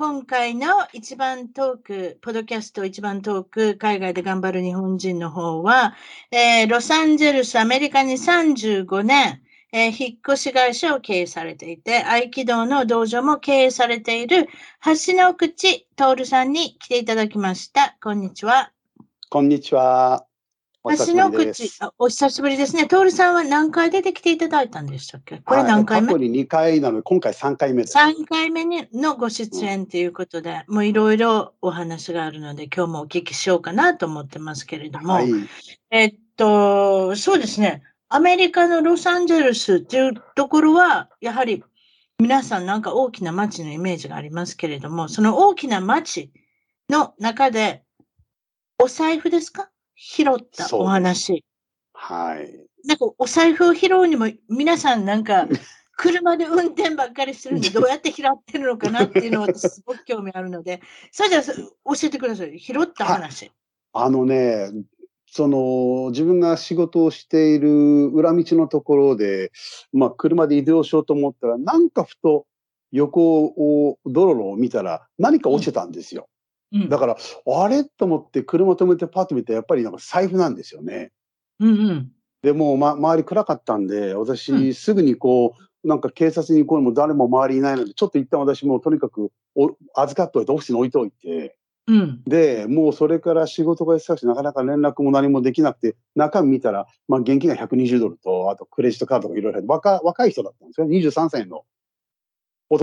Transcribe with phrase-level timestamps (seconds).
[0.00, 5.94] 今回の一番トーク、ポドキャスト一番トーク、海外で頑張る日本人の方は、
[6.30, 9.42] えー、ロサンゼルス、アメリカに35年、
[9.72, 14.46] えー、引っ越し会社を経営されていて、合気道の道場も経営されている、
[15.06, 17.98] 橋の口徹さんに来ていただきました。
[18.02, 18.72] こんにちは。
[19.28, 20.29] こんにちは。
[20.84, 21.70] 橋の口。
[21.98, 22.86] お久しぶりですね。
[22.86, 25.38] 徹さんは何回出てきていただいたんでしたっけ？
[25.38, 26.06] これ何回目？
[26.06, 27.98] 過去に2回なので、今回3回目です。
[27.98, 28.64] 3回目
[28.94, 35.30] のご出演ということで、うん、もういろいろお話があるので、今日もお聞きしようかなと思ってますけれども、はい、
[35.90, 37.82] えっと、そうですね。
[38.08, 41.62] アメリカのロサンゼルスっていうところは、やはり
[42.18, 46.32] 皆さんなんか大きな街のイメージがありますけれども、その大きな街
[46.88, 47.82] の中で、
[48.82, 49.68] お財布ですか？
[50.02, 51.44] 拾ったお話。
[51.92, 52.66] はい。
[52.86, 55.46] なんかお財布を拾うにも皆さんなんか
[55.98, 60.80] 車で運転ばっかりするんでどうやって拾ってるのかなっていうのは私すごく興味あるので、
[61.12, 61.54] それじゃあ教
[62.04, 62.58] えてください。
[62.58, 63.52] 拾った話。
[63.92, 64.70] あのね、
[65.26, 69.52] その自分が仕事をしている裏道のところで、
[69.92, 72.46] まあ車で移動しようと思ったら、なんかふと
[72.90, 76.30] 横を、道路を見たら何か落ちてたんですよ。
[76.88, 77.16] だから、
[77.46, 81.10] あれと思って車止めてパッと見て、やっぱりなんか財布なんですよね。
[81.58, 82.12] うんうん。
[82.42, 100.86] でも、ま、周り暗かったんで、私、すぐにこう、なんか警察に行こうも誰も周りいないので、ちょっと一旦私もとにかくお預かっといて、オフィスに置いといて、うん、で、もうそれから仕事が忙しくなかなか連絡も何もできなくて、中身見たら、まあ現金が120ドルと、あとクレジットカードがいろいろ若若い人だったんですよ。
[100.86, 101.64] 23歳の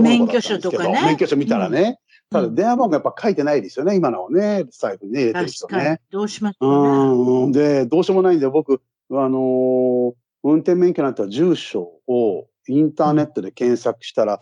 [0.00, 1.00] 免許証とかね。
[1.02, 1.98] 免許証見たらね。
[2.30, 6.00] ただ電話番号やっぱ書いてないですよね、今のはね、財布にね、入れてる人ね。
[6.10, 7.52] どうしますか、ね、うん。
[7.52, 10.12] で、どうしようもないんで、僕、あのー、
[10.44, 14.40] 運転免許なんて住所をインターネットで検索したら、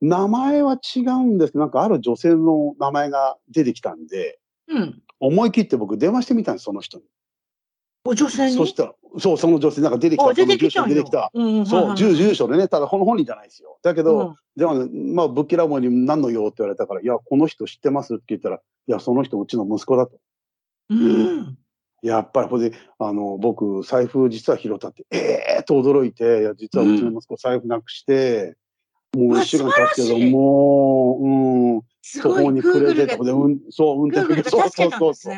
[0.00, 7.04] うん、名前は違うんですけど、なんかある女性の名前が出てきたんで、うん、思い切って僕電話してみたんです、その人に。
[8.06, 8.52] お女性に？
[8.52, 10.32] そしたら、そう、その女性なんか出てきた。
[10.32, 10.86] 出てきた。
[10.86, 11.30] 出てきた。
[11.34, 13.78] そう、住住所でね、ただこの本人じゃないですよ。
[13.82, 20.18] だけど、うん、でも、まあ、ぶっきらぼうに何の用って言われたから、いや、この人知ってますって言ったら、いや、その人うちの息子だと。
[20.90, 21.58] うん。
[22.02, 25.18] やっぱり、これで、あの、僕、財布実は拾ったって、え
[25.58, 28.54] えー、と驚いて、いや、実はうちの息子財布なくして、
[29.14, 31.28] うん、もう一週間経つけど、もう、う
[31.78, 31.82] ん、
[32.22, 35.34] 途方に暮れてとこで、うん、そう、運転そうそうそうそう。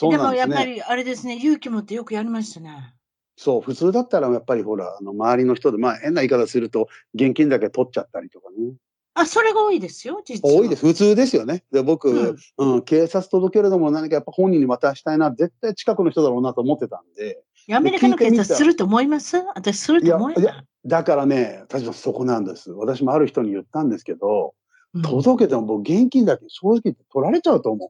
[0.00, 2.94] でもやっぱりあれですね、勇気持ってよくやりましたね。
[3.36, 8.74] そう、普通だったらやっぱりほら、あの周りの人で、まあ変な言い方すると、現金だけ取っちゃったりとかね。
[9.14, 10.54] あ、それが多いですよ、実は。
[10.54, 10.86] 多いです。
[10.86, 11.64] 普通ですよね。
[11.72, 17.42] で、僕、うん、うん、警察届けるのも何かやっぱ本人に渡したいな、絶対近くの人だろうなと思ってたんで。
[17.72, 19.36] アメリカの警察すると思います？
[19.54, 20.48] 私すると思います
[20.86, 22.70] だからね、確かそこなんです。
[22.70, 24.54] 私もある人に言ったんですけど、
[24.94, 27.88] うん、届けても僕現金だけ正直取られちゃうと思う。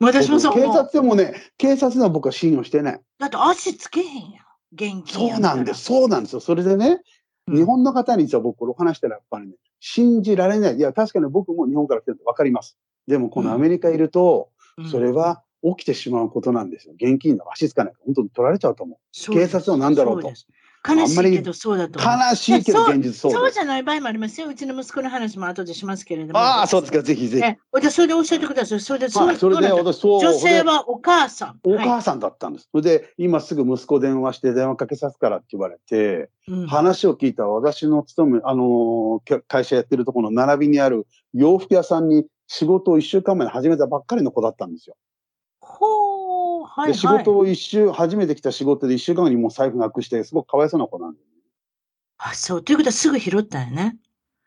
[0.00, 3.00] 私もそう警察でもね、警察では僕は信用してない。
[3.18, 4.42] だって足つけへんや
[4.72, 6.40] 現金そうなんです、そうなんですよ。
[6.40, 7.00] それでね、
[7.46, 10.76] うん、日本の方に実は僕これ話したらやっぱりね、信じられない。
[10.76, 12.78] いや、確かに僕も日本から来てると分かります。
[13.06, 14.50] でもこのアメリカいると、
[14.90, 16.94] それは起きてしまうことなんですよ。
[16.94, 19.32] 現金の足つかないと本当に取られちゃうと思う。
[19.32, 20.32] 警察は何だろうと。
[20.86, 24.48] 悲しいけどそうだと悲しいけど現実そうそうじゃない場合もありますよ。
[24.48, 26.38] うちの息子の話も後でしますけれども。
[26.38, 27.80] ああ、そうですか、ぜひぜひ。
[27.80, 28.80] じゃそれで教えてください。
[28.80, 30.20] それで、はい、それで私そう。
[30.20, 31.60] 女性はお母さん。
[31.64, 32.68] お母さんだったんです。
[32.70, 44.96] それで、今すぐ息子電話して電話かけさすからって言われて、うん、話を聞いたら私の勤め、あのー、会社やってるところの並びにある洋服屋さんに仕事を一週間前に始めたばっかりの子だったんですよ。
[45.60, 46.07] ほう。
[46.68, 51.24] はい、で仕事を一週、初めて来た仕事で一週間後にもう財布なくして、すごくかわいそうな子なんで、ね。
[52.18, 52.62] あ、そう。
[52.62, 53.96] ということはすぐ拾ったよね。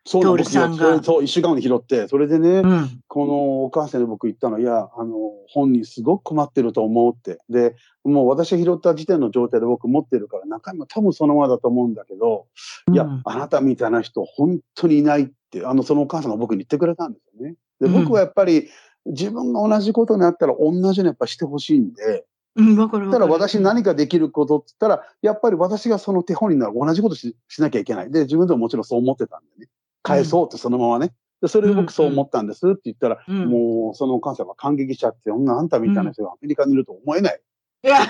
[0.04, 3.02] そうトールさんが僕そう、一週間後に拾って、それでね、うん。
[3.06, 5.14] このお母さんに僕言ったの、いや、あの、
[5.48, 7.38] 本人すごく困ってると思うって。
[7.48, 12.46] で、もう私が拾った時点の状態で僕持ってるから、中身も多分そのままだと思うんだけど、
[12.92, 17.54] いや、うんあなたみたいな人本当にいないって、あの、そのお母さんが僕に言ってくれたんですよね。
[17.80, 18.68] で、うん僕はやっぱり
[19.06, 22.24] 自分が同じことになったら同じようにやっぱしてほしいんで、
[22.56, 23.32] うん、わかるわたからる。
[23.32, 28.10] 私何かできることって言ったら、やっぱり私がその手本になる同じことししなきゃいけない。
[28.10, 29.70] で、自分でももちろんそう思ってたんでね。
[30.02, 31.12] 返そうってそのままね。
[31.40, 37.40] で、それで僕そう思ったんですって言ったら、うんもうそのお母さんが感激しちゃって、そんなあんたみたいな人がアメリカにいると思えない。
[37.84, 38.04] いや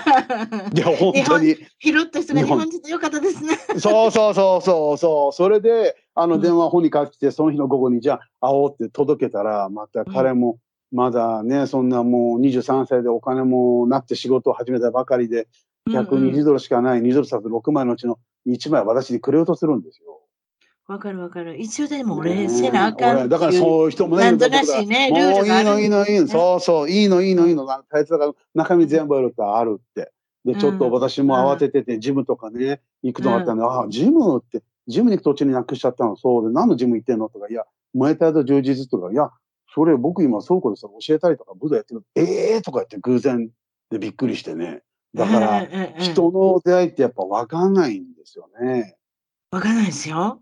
[0.97, 1.55] 本当に。
[1.79, 3.57] 拾った人が日日本本人でよかったですね。
[3.79, 5.33] そうそうそうそうそう。
[5.33, 10.59] それで、あのうん電話本に書きて、その日の午後にじゃあ会おうって届けたら、また彼も、
[10.93, 15.47] まだね、そんなもう23歳でお金もなって仕事を始めたばかりで、
[15.89, 20.21] 120ドルしかない2ドル札6枚のうちの1枚私にくれようとするんですよ。
[20.87, 21.59] わかるわかる。
[21.59, 25.81] 一応でも俺、せなあかんだからそういう人もね、なんとなしね、ルールがある。
[25.81, 30.11] いいのいいのいいの、うそうそう、いいのいいのいいの、大切だから中身全部あるとあるって。
[30.45, 37.63] で、ちょっと私も慌ててて、ジムとかね、行くのがあったんで、ああ、ジムって、ジムに行く途中になくしちゃったの、そうで、何のジム行ってんのとか、いや、
[37.93, 39.31] ムエタイと充実とか、いや、
[39.73, 42.03] それ僕今倉庫でさ、教えたりとか、武道やってる。
[42.15, 43.49] ええー、とか言って偶然
[43.89, 44.83] でびっくりしてね。
[45.15, 45.65] だから、
[45.97, 48.95] 人の出会いってやっぱ分かんないんですよね。
[49.51, 50.41] わかんないですよ。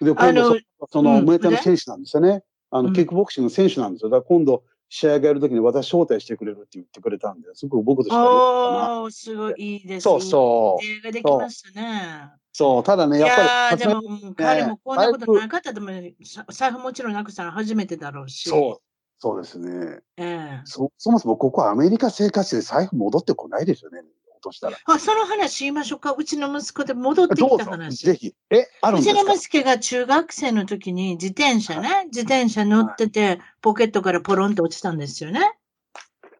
[0.00, 0.60] で、今度そ、
[0.90, 2.42] その、うんムエタイの選手なんですよね。
[2.70, 4.10] あの、うんキックボクシングの選手なんですよ。
[4.10, 9.02] だから今度、試合がやるときに私招待してくれるって言ってくれたんで、すごく僕としては。
[9.02, 10.04] おー、すごいいいです。
[10.04, 12.30] そうそういい映画できましたね。
[12.52, 16.14] そう、ただね、いやっぱりやー、でも、うん彼もこんなことなかったと思う。
[16.24, 18.48] さ財布もちろんなくしたの初めてだろうし。
[18.48, 18.82] そう、
[19.18, 20.00] そうですね。
[20.16, 24.08] ええそ、そもそもここはアメリカ生活で財布戻ってこないですよね、落
[24.38, 24.78] としたら。
[24.84, 26.12] あ、その話言いましょうか。
[26.16, 28.06] うちの息子で戻ってきた話。
[28.06, 28.34] ぜひ。
[28.50, 29.34] え、あるうんちのですか？
[29.34, 35.40] 息子が中学生の時に自転車ね、自転車乗ってて、ポケットからポロンと落ちたんですよね。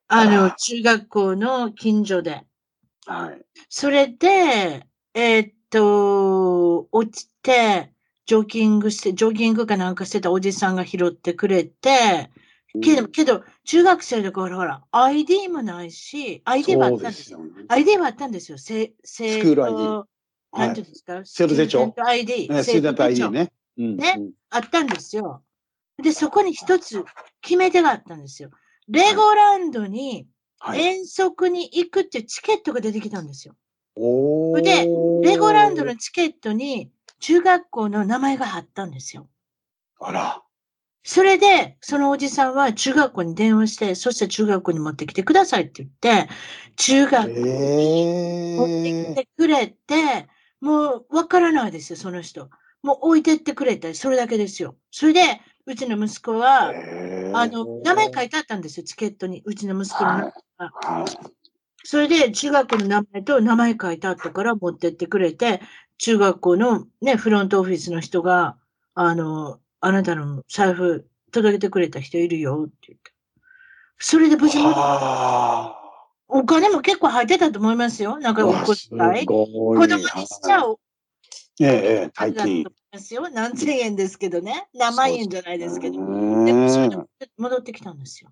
[0.09, 2.43] ああの、ら中学校の近所で。
[3.07, 3.43] はい。
[3.69, 7.93] それで、えーっと、落ちて、
[8.27, 12.31] ジョギングして、ジョギングかなんかしてたおじさんが拾ってくれて、
[12.83, 17.39] けど、けど、中学生だから、ほら、ID もないし、ID はあったんですよ。
[17.39, 17.65] よね。
[17.69, 18.57] ID はあったんですよ。
[18.57, 20.09] せ、生スクール ID 徒
[20.57, 21.55] なんていうんですか、生徒
[21.95, 22.49] 手 ID。
[22.65, 23.53] 生徒手帳ね。
[23.77, 23.97] うん。
[23.99, 25.43] ねうんあったんですよ。
[26.03, 27.05] で、そこに一つ
[27.43, 28.49] 決め手があったんですよ。
[28.89, 30.27] レゴランドに
[30.61, 30.81] はい。
[30.81, 33.55] 遠足に行くっていうチケットが出てきたんですよ。
[33.97, 34.87] おーで
[35.29, 39.29] レゴランドのチケットに中学校の名前があったんですよ。
[40.01, 40.43] あら。
[41.11, 46.29] それで、そのおじさんは中学校に電話して、そして中学校に持ってきてくださいって言って、
[46.77, 50.29] 中学校に持ってえきてくれて、
[50.61, 52.51] もうわからないですよ、その人。
[52.83, 54.77] もう置いてってくれて、それだけですよ。
[54.91, 55.23] それで、
[55.65, 59.41] うちの息子は、えあの、名前書いてあったんですよ、チケットに。
[59.47, 60.71] うちの息子の名前が。
[60.75, 61.05] はい。
[61.85, 65.63] それで、中学校の名前と名前書いてあったから持ってってくれて、
[65.97, 68.59] 中学校のね、フロントオフィスの人が、
[68.93, 73.13] あの、あなたの財布届けてくれた人いるよって言って。
[73.99, 75.77] それで無事に、は
[76.29, 78.19] お金も結構入ってたと思いますよ。
[78.19, 78.35] なんあ。
[78.35, 79.27] かお小遣い。
[79.27, 80.79] 子供にしちゃう
[81.61, 82.65] ええ、大金。
[82.93, 83.29] ますよ。
[83.31, 84.69] 何千円ですけどね。
[84.75, 86.01] 何万円じゃないですけど。
[86.01, 86.97] ねでもそれで
[87.37, 88.31] 戻ってきたんですよ。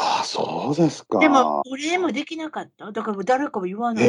[0.00, 1.18] ああ、そうですか。
[1.18, 2.92] でも、お礼もできなかった？
[2.92, 4.04] だから誰かも言わない。
[4.04, 4.08] へ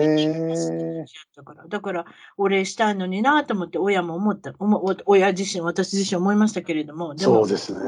[0.00, 1.04] え。
[1.36, 2.06] だから、だから、
[2.38, 7.80] お礼したいのになと思って、親も思った、おもお親自身、私自身思いましたけれども、でも、そうですね。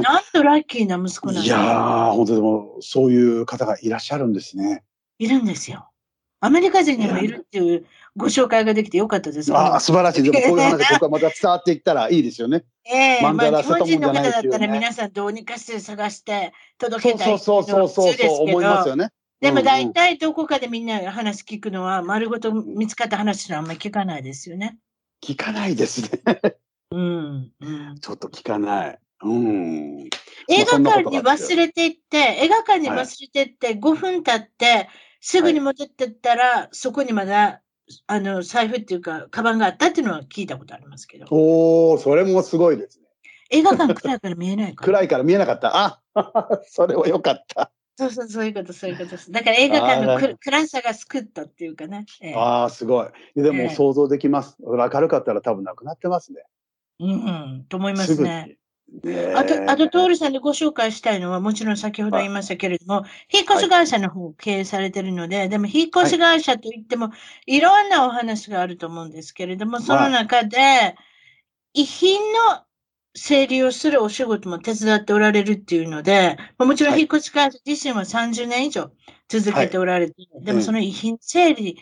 [0.00, 4.84] なんとラッキーな息子なんいやー、本当でも、そういう方がいらっしゃるんですね。
[5.18, 5.90] いるんですよ。
[6.40, 9.54] アメリカ人にもいるっていうご紹介ができてよかったです。
[9.54, 10.22] ああ、素晴らしい。
[10.22, 12.64] でも、こういう話、 僕はまた伝わっていったらいいですよね。
[12.84, 19.10] ええマンダラまあ、日本人の方だったら皆さんどうにかして探して届けたいそうそうそうそうそう、そう思いますよね。
[19.40, 24.78] でも大体どこかでみんな話聞くのは、丸ごと見つかった話はあんまり聞かないですよね。
[25.22, 26.22] 聞かないですね。
[26.90, 27.52] うん。
[27.60, 28.98] うんちょっと聞かない。
[29.22, 30.08] うん。
[30.48, 34.88] 映画館に忘れていって、映画館に忘れていって、5分経って、
[35.20, 37.62] すぐに戻ってったら、そこにまだ、
[38.06, 41.26] あの、財布っていうか、カバンがあったっていうのは聞いたことありますけど。
[41.30, 43.06] おー、それもすごいですね。
[43.50, 44.86] 映画館暗いから見えないから。
[44.98, 45.76] 暗いから見えなかった。
[45.76, 46.00] あ、
[46.66, 47.70] それはよかった。
[47.98, 49.30] そうそう、そういうこと、そういうことです。
[49.32, 52.04] だから映画館のく暗さが救ったっていうかね。
[52.20, 53.06] ええああ、すごい。
[53.34, 54.56] でええも想像できます。
[54.60, 56.42] 明るかったら多分なくなってますね。
[56.98, 57.14] うん、う
[57.60, 58.20] ん、と思います。
[58.20, 58.58] ね。
[58.88, 60.08] ねあと、あと、トール。
[60.10, 67.10] ルさんでご紹介したいのは、もちろん先ほど言いましたけれども、引っ越し会社の方を経営されているので、でも、引っ越し会社といっても、
[67.46, 70.96] いろんなお話があると思うんですけれども、その中で、
[71.74, 72.64] 遺品の
[73.14, 77.00] 整理をするお仕事も手伝っておられるっていうので、まあもちろんはい。
[77.00, 78.90] 引っ越し会社自身は30年以上
[79.28, 80.64] 続けておられて、でもうん。
[80.64, 81.78] その遺品整理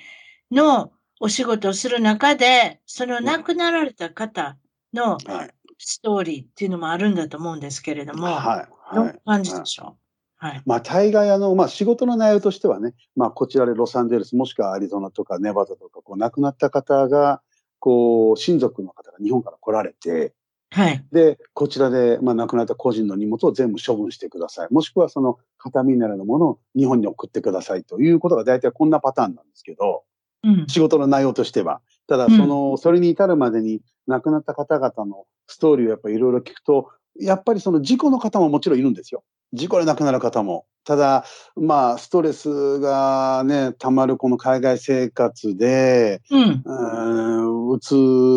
[0.51, 4.57] のお仕事をする中で、その亡くなられた方
[4.93, 5.55] のはい。
[5.79, 8.97] ストーリーっていうのもあるんだと思うんですけれども、はい。
[8.97, 9.21] はい。
[9.25, 9.97] 感じでしょ
[10.41, 10.45] う？
[10.45, 10.63] はい。
[10.67, 17.41] まあ、大概、あの、まあ、仕事の内容としてはね、まあ、こちらでロサンゼルス、もしくはアリゾナとかネバダとか、こう、亡くなった方が、
[17.79, 20.35] こう、親族の方が日本から来られて、
[20.71, 21.05] はい。
[21.13, 24.69] で、こちらで、まあ、亡くなった個人の荷物を全部処分してください。
[24.73, 30.03] もしくは、その、形見になるものを日本に送ってくださいということが大体こんなパターンなんですけど、
[30.43, 30.67] うん。
[30.67, 31.81] 仕事の内容としては。
[32.07, 39.23] ただ、うんその、それに至るまでに亡くなった方々のストーリーをやっぱりいろいろ聞くと、やっぱりその事故の方ももちろんいるんですよ。
[39.53, 40.67] 事故で亡くなる方も。
[40.85, 41.25] ただ、
[41.57, 46.63] まあ、ストレスがね、溜まるこの海外生活で、うん。
[46.65, 47.95] うーんうつ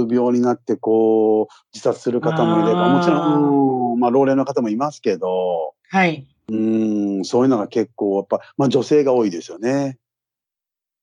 [0.09, 6.27] 病になってこう、自殺する方もいれば、もちろん、うんまあ、老齢の方もいますけど、はい。
[6.49, 9.97] うーん、そういうのが結構、やっぱ、まあ女性が多いですよね。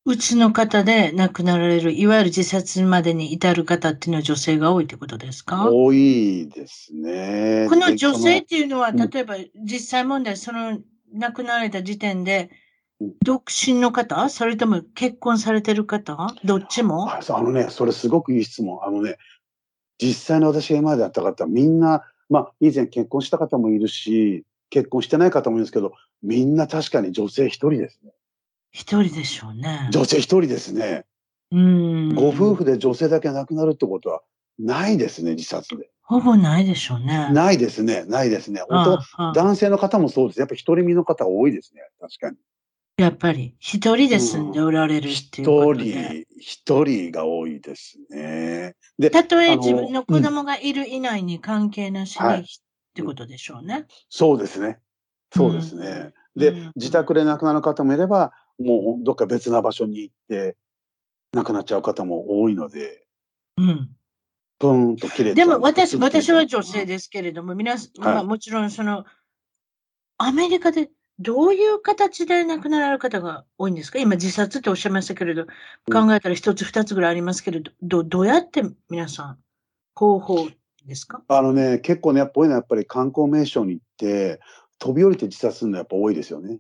[0.06, 5.70] うちの方で亡くなられる、いわゆる自殺までに至る方っていうのは女性が多いってことですか？
[5.70, 7.66] 多いですね。
[7.70, 10.78] こので女性っていうのは、うん例えば実際問題、その
[11.12, 12.50] 亡くなられた時点で
[13.00, 14.28] うん、独身の方？
[14.28, 16.16] それとも結婚されてる方？
[16.44, 17.10] どっちも？
[17.10, 18.78] あのね、それすごくいい質問。
[18.84, 19.16] あのね、
[19.98, 25.92] 実際の私が今までやった方、みんな、まあ、以前結婚した方もいるし、結婚してない方もいるんですけど、
[26.22, 28.12] みんな確かに女性一人ですね。
[28.74, 29.88] 一人でしょうね。
[29.92, 31.04] 女性一人ですね。
[31.52, 32.14] うん。
[32.14, 34.20] ご夫婦で女性だけ亡くなるってことは
[34.58, 35.88] ないですね、自殺で。
[36.02, 37.30] ほぼないでしょうね。
[37.32, 38.60] ないですね、ないですね。
[38.68, 39.00] あ
[39.32, 40.40] 男性の方もそうです。
[40.40, 42.36] やっぱ一人身の方多いですね、確かに。
[42.96, 48.74] やっぱり、一人で住んでおられるって一いうこと人で。、一人が多いですね。
[48.98, 52.44] で、たとえ自分の子供がいる以内に関係なしに、はいっ
[52.94, 53.86] てことでしょうね。
[54.08, 54.78] そうですね。
[55.32, 56.12] そうですね。
[56.36, 60.56] で、うん自宅で亡くなる方もいれば、もうどっか別な場所に行って
[61.32, 63.04] 亡くなっちゃう方も多いので、
[63.56, 63.90] うん。
[64.58, 65.48] プーンと切れちゃう。
[65.48, 69.04] でも私、私は女性ですけれども、皆さん、はいまあもちろんその、
[70.18, 73.98] アメリカでどういう形で亡くなられる方が多いんですか？
[73.98, 75.46] 今自殺っておっしゃいましたけれど、
[75.92, 79.38] 考えたら一つ二つぐらいありますけれど、どどうやって皆さん、
[79.96, 80.48] 方法
[80.86, 81.22] ですか？
[81.28, 84.40] あのね、結構ね、やっぱ多いのはやっぱり観光名所に行って、
[84.78, 86.58] 飛び降りて自殺するのやっぱ多いですよね。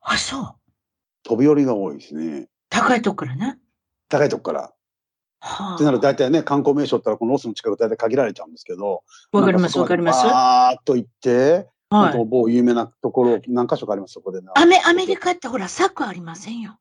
[0.00, 0.54] あ、そう。
[1.22, 2.48] 飛び降りが多いですね。
[2.68, 3.58] 高いとこからね。
[4.08, 4.72] 高いとこから。
[5.40, 6.12] はってなるとあ。
[6.12, 9.02] 大体ね、観光名所ったらこのロスの近く大体限られちゃうんですけど。
[9.32, 10.24] わかります、わかります。
[10.24, 12.24] バーっと行って、はい。
[12.24, 14.52] 某有名なところ、何箇所かあります、そこでな。
[14.56, 16.78] アメ、アメリカってほら、柵ありませんよ。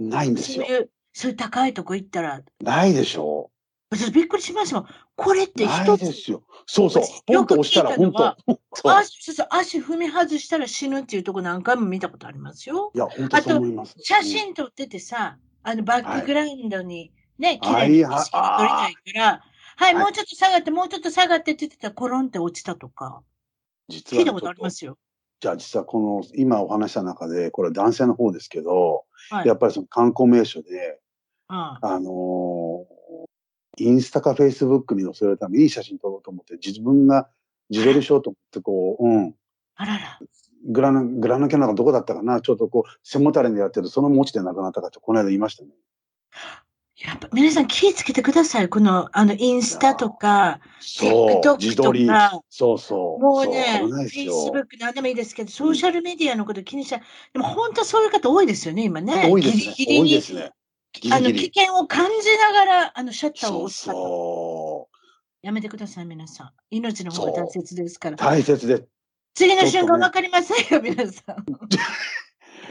[0.00, 0.64] ないんですよ。
[0.66, 3.50] そういう、そういう高いとこ行ったら、ないでしょ
[3.92, 4.86] 私びっくりしました。
[5.16, 6.42] これって一つですよ。
[6.66, 7.22] そうそう私。
[7.24, 8.36] ポンと押したら本当。
[8.74, 8.92] そう。
[8.92, 12.90] 足そうそう足踏み外したら死ぬっていうとこ何回も見たことありますよ。
[12.94, 13.94] いや、本当そう思います。
[13.98, 19.24] 写真撮っててさ、あのバックグラウンドにね、綺はい麗に景色が撮りたいから、
[19.76, 23.22] はい、はいもうちょっと下がって、もうちょっと下がってって言ってたら、コロンって落ちたとか、
[23.88, 24.96] 実はね聞いたことありますよ。
[25.40, 29.48] じゃあ実はこの今お話した中で、これは男性の方ですけど、はい。
[29.48, 30.98] やっぱりその観光名所で、
[31.48, 33.02] ああのー
[33.82, 37.28] インスタかフェイスブックに載せるためにいい写真撮ろうと思って、自分が
[37.70, 39.34] 自撮りしようと思って、こう、 うん、
[39.76, 40.18] あらら。
[40.64, 45.70] グラナ、グラナキャナがどこだったかな、ちょっとこう、背もたれにやってる、その持ちで亡くなったかって、この間言いましたね。
[47.04, 48.68] やっぱ皆さん気をつけてください。
[48.68, 52.40] この、あの、インスタとか、そう、TikTok 自撮りとか。
[52.48, 53.22] そうそう。
[53.22, 53.80] もうね。
[53.82, 57.00] Facebook なんでもいいですけど、ソーシャルメディアのこと気にしちゃう。
[57.32, 59.28] でも本当そういう方多いですよね、今ね。
[59.28, 59.62] 多いですね。
[59.62, 60.52] ギリギリに多いですね。
[61.00, 63.98] ギあの、リギリ危険を感じながら、あの、シャッターを押したと。
[63.98, 64.88] そ
[65.42, 66.50] やめてください、皆さん。
[66.70, 68.16] 命の方が大切ですからう。。
[68.16, 68.86] 大切で。
[69.34, 71.44] 次の瞬間ちょっとねわかりませんよ、皆さん。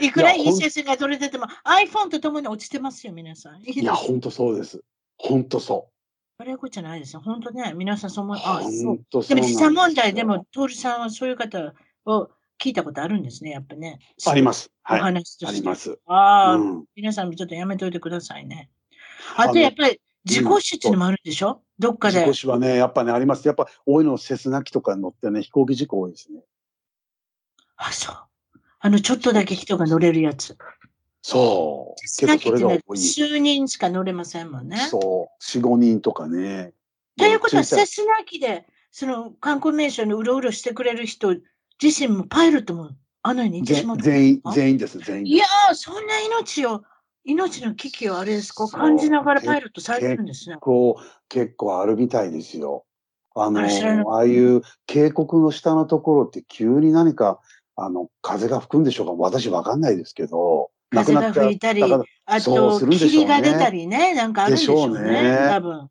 [0.02, 3.62] いくらいい写真が撮れてても、iPhone とともに落ちてますよ、皆さん。
[3.62, 4.82] いや、ほんとそうです。
[5.18, 5.90] ほんとそ
[6.38, 7.20] 悪いことじゃないですよ。
[7.20, 8.36] 本当ね、皆さんそう思う。
[8.36, 8.40] う。
[8.42, 9.36] あ、ほそうですよ。
[9.36, 11.74] でも時差問題でも、トールさんはそういう方
[12.06, 13.98] を聞いたことあるんですね、やっぱね。
[14.26, 14.70] あります。
[14.88, 15.00] おはい。
[15.00, 15.56] 話として。
[15.56, 15.98] あります。
[16.06, 16.84] ああ、うん。
[16.94, 18.70] 皆さんもちょっとやめといてくださいね。
[19.36, 22.32] あとやっぱり、自己死っていうのもあるんでしょ、どっかで事故。
[22.34, 23.46] 死はね、やっぱね、あります。
[23.46, 26.40] やっぱ多いの、セスナ機とかに乗ってね、飛行機事故多いですね。
[27.76, 28.16] あ、そう。
[28.78, 30.56] あの、ちょっとだけ人が乗れるやつ。
[31.22, 32.00] そう。
[32.00, 32.98] セスナ結構機ってねそれが多い。
[32.98, 34.76] 数人しか乗れませんもんね。
[34.90, 35.36] そう。
[35.40, 36.72] 四五人とかね。
[37.16, 41.36] ということは、でついセスナ機で、その観光名所にうろうろしてくれる人
[41.82, 42.90] 自身もパイロットも
[43.22, 45.26] あに行ってしまっ全員、全員です、全員。
[45.26, 46.82] いやー、そんな命を、
[47.24, 50.56] 命の危機をあれですか、感じながらパイロットされてるんですね。
[50.60, 52.84] こう、結構あるみたいですよ。
[53.34, 57.40] あの、あああいう渓谷の下のところって急に何か、
[57.76, 59.12] あの、風が吹くんでしょうか？
[59.12, 61.82] 私わかんないですけど、風が吹いたり
[62.26, 65.88] あと霧が出たりね、なんかあるんでしょうね、うね多分。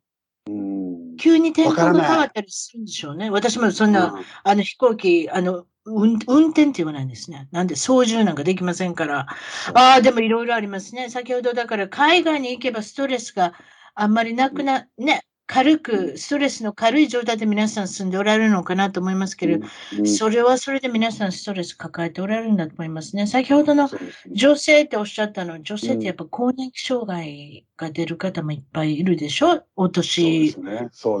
[0.48, 1.16] うん。
[1.16, 3.30] 急に天候が変わったりするんでしょうね。
[3.30, 7.48] 私もそんな、うんあの飛行機、あの、運運転って言わないんですね。
[7.50, 9.26] なんで操縦なんかできませんから。
[9.74, 11.10] ああ、でもいろいろありますね。
[11.10, 13.54] 先ほどだから海外に行けばストレスが
[13.94, 19.66] あんまりなくな、ね、軽く、ストレスの軽い状態で皆さん住んでおられるのかなと思いますけれど、
[19.98, 20.08] うん。
[20.08, 23.26] それはそれで皆さんストレス抱えておられるんだと思いますね。
[23.26, 23.90] 先ほどの
[24.30, 29.62] 女性っておっしゃったの、女性ってやっぱ更年期障害が出る方もいっぱいいるでしょ？
[29.76, 30.56] お年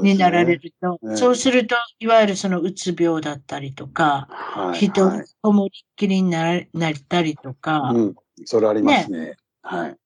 [0.02, 0.98] になられると。
[1.02, 1.16] ね。
[1.16, 4.78] そうすると、いわゆるそのうつ病だったりとか、はい。
[4.78, 5.24] 人はい。
[5.42, 8.14] こもりっきりにならなったりとか、うん。
[8.44, 9.36] それありますね。
[9.62, 9.96] はい。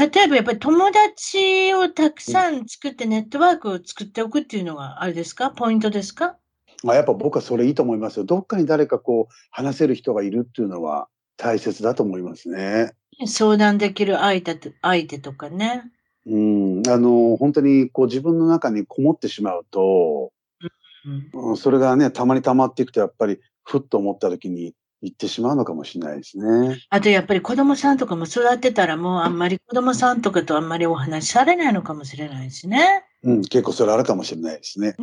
[0.00, 5.50] 例えばやっぱり友達をたくさん作ってネットワークを作っておくっていうのがあれですか？
[5.50, 6.36] ポイントですか？
[6.82, 8.24] まあ、やっぱ僕はそれいいと思いますよ。
[8.24, 12.94] どっかに誰かこう、話せる人がいるっていうのは大切だと思いますね。
[13.26, 15.82] 相談できる相手と相手とかね。
[16.26, 16.82] うん。
[16.88, 20.32] あの、本当にこう自分の中にこもってしまうと、
[21.34, 26.78] うんうんそれがね、たまに溜まっていくと、やっぱり、ふっと思った時に行ってしまうのかもしれないですね。
[26.90, 33.04] あとやっぱり子供さんとかも育てたらもうあんまり子供さんとかとあんまりお話しされないのかもしれないしね。
[33.22, 34.96] うん、結構それあるかもしれないですね。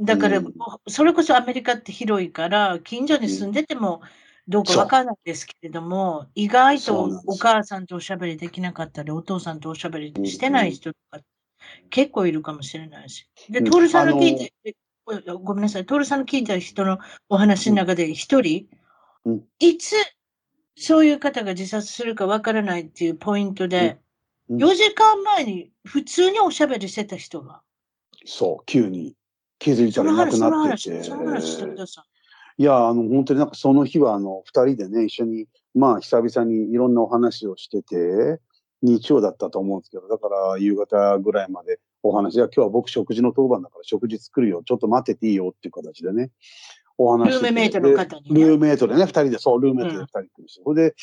[0.00, 0.54] だから、うん
[0.88, 4.00] それこそアメリカって広いから、近所に住んでても
[4.48, 11.20] どうかわからないですけれども、意外とそうなんですお母さんとおしゃべりできなかったり、お父さんとおしゃべりしてない人とか
[11.90, 13.28] 結構いるかもしれないし。
[13.50, 14.74] で、うんトールさんの聞いあて、え
[15.42, 16.98] ごめんなさい、トールさんの聞いた人の
[17.28, 18.79] お話の中で一人、うん
[19.58, 19.96] いつ
[20.76, 23.98] そういう方が自殺するかわからないっていうポイントで、
[24.48, 24.62] うん。
[24.62, 27.60] 4時間前に普通におしゃべりしてた人が、
[28.24, 29.14] そう、急に。
[29.58, 30.90] 気づいたらいなくなってて。
[30.96, 32.02] 話、その話してくださ
[32.58, 32.62] い。
[32.62, 38.40] いや、あの、本当になんかその日は、あの、二人でね、一緒に、まあ、久々にいろんなお話をしてて、
[38.82, 46.30] 日曜だったと思うんですけど、だから夕方ぐらいまでお話、いや、今日は僕食事の当番だから食事作るよ、ちょっと待ってていいよっていう形でね、
[47.02, 50.64] お話ルームメイトの方にねでルームメイトでね、二人で、そう、ルームメイトで二人で来るんですよ。
[50.66, 50.94] それで、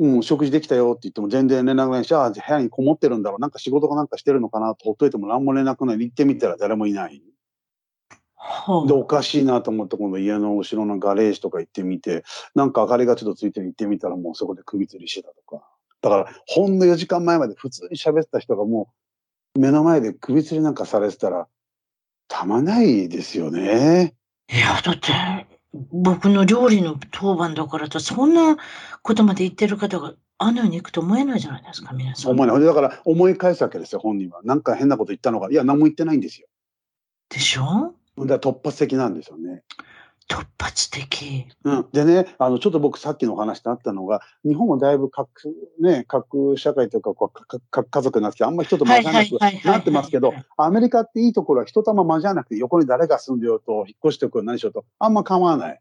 [0.00, 5.98] うんうん、食事できたよって言っても全然連絡ないし、ああ、部屋にこもってるんだろう、なんか仕事かなんかしてるのかなとほっといても何も連絡ない。
[5.98, 7.22] 行ってみたら誰もいない。
[8.88, 12.24] で、おかしいなと思って、今度家の後ろのガレージとか行ってみて、
[12.54, 15.64] なんか明かりがちょっとついてる行ってみたらもうそこで首吊りしてたとか。
[16.00, 18.90] だから、ほんの4時間前まで普通に喋ってた人がも
[19.54, 21.46] う目の前で首吊りなんかされてたら、
[22.28, 24.14] たまんないですよね。
[24.52, 25.12] いや、だって、
[25.92, 28.56] 僕の料理の当番だからと、そんな
[29.02, 32.32] ことまで言ってる方があの世に行くと思えないじゃないですか、皆さん。
[32.32, 32.60] 思いない。
[32.60, 34.40] だから思い返すわけですよ、本人は。
[34.42, 36.48] なんか変なこと言ったのが、いや、何も言ってないんですよ。
[37.28, 37.94] でしょ？
[38.18, 39.62] だから突発的なんですよね。
[40.30, 41.48] 突発的。
[41.64, 45.28] うん、でね、あの、ちょっと僕さっきのお話であったのが、日本もだいぶ核、
[45.80, 55.80] ね、核社会というか、こうかか家族になってあんまり人と混ざらなくはいはいはいはいなってますけど、アメリカっていいところは人とあんま混じらなくて、横に誰が住んでようと、引っ越しておくよ何しようと、あんま構わない。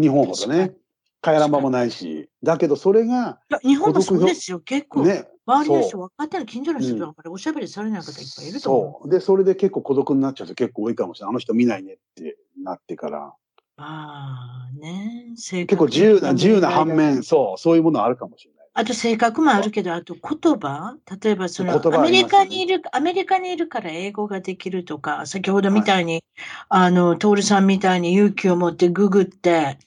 [0.00, 0.72] 日本ほどね。
[1.20, 2.30] 回覧板もないし。
[2.42, 5.02] だけど、それが、いや日本もそうですよ、結構。
[5.02, 9.02] ね、周りの人、そう分かってる近所の人とやっぱりおしゃべりされない方いっぱいいると思う。
[9.02, 9.10] そう。
[9.10, 11.30] で、それで結構孤独になっちゃう人結構多いかもしれない。
[11.30, 13.34] あの人見ないねってなってから。
[13.76, 15.32] ああ、ね。
[15.36, 18.60] 性結構格自由な、自由な反面、そう、そういうものはあるかもしれない。
[18.72, 26.22] あと性格もあるけど、あと言葉例えばその、アメリカにいる、アメリカにいるから英語ができるとか、先ほどみたいに、
[26.68, 29.78] あの、トールさんみたいに勇気を持ってググって、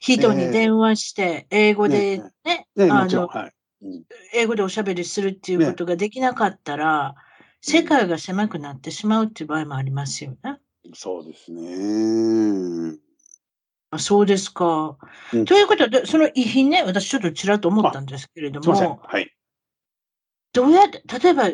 [0.00, 3.06] 人に電話して、英語でね、ね、あ。
[3.06, 3.52] の、はい。
[3.82, 7.14] うん英語でおしゃべりするっていうことができなかったら、
[7.60, 10.58] 世界が狭くなってしまうっていう場合もありますよね。
[10.94, 12.96] そうですね。
[13.90, 14.96] あそうですか。
[15.32, 18.60] うんということで、その遺品ね、私ちょっとちらっと思ったんですけれど。
[18.60, 19.34] も、はい。
[20.52, 21.50] どうやって、例えば、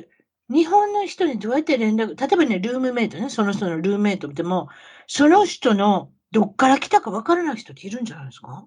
[0.49, 4.69] 日本の人にどうやって連絡、例えばね、ルームメイトね、その人のルームメイトでも、
[5.07, 8.67] その人のどっから来たかわからない人っているんじゃないですか？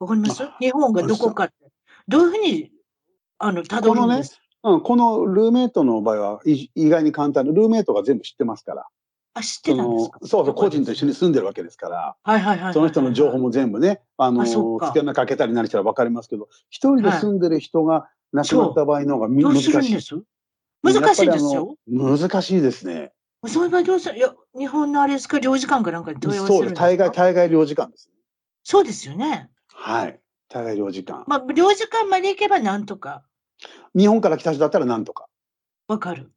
[0.00, 0.42] わかります？
[0.42, 1.54] あ日本がどこかって。
[2.10, 2.72] どういうふうに、
[3.38, 4.40] あの、たどるんです？
[4.64, 8.86] うん、このルーメイトの場合はい意外に簡単で、ルーメイトが全部知ってますから。
[9.34, 10.18] あ、知ってたんですか？
[10.26, 12.74] そうそう、個人と一緒に住んでるわけですから、はいはいはいはい。
[12.74, 19.72] その人の情報も全部ね、あの、あそっか付け穴かけたり何したらわかりますけど、一人で住んでる人が亡くなった場合の方がみどう難しい。
[19.72, 20.24] 難しいですよ。
[20.82, 21.14] 難
[22.42, 23.12] しいですね。
[23.46, 24.18] そういう場合どうする？
[24.18, 26.64] いや、日本のあれですか、領事館かなんかに問い合わせそうです。
[26.64, 28.10] るんですか対外、対外領事館です。
[28.64, 29.48] そうですよね。
[29.72, 30.19] はい。
[30.50, 31.24] 対外領事館。
[31.26, 33.22] まあ、領事館まで行けばなんとか
[33.96, 35.26] 日本から来た人だったらなんとか。
[35.88, 36.30] わかる。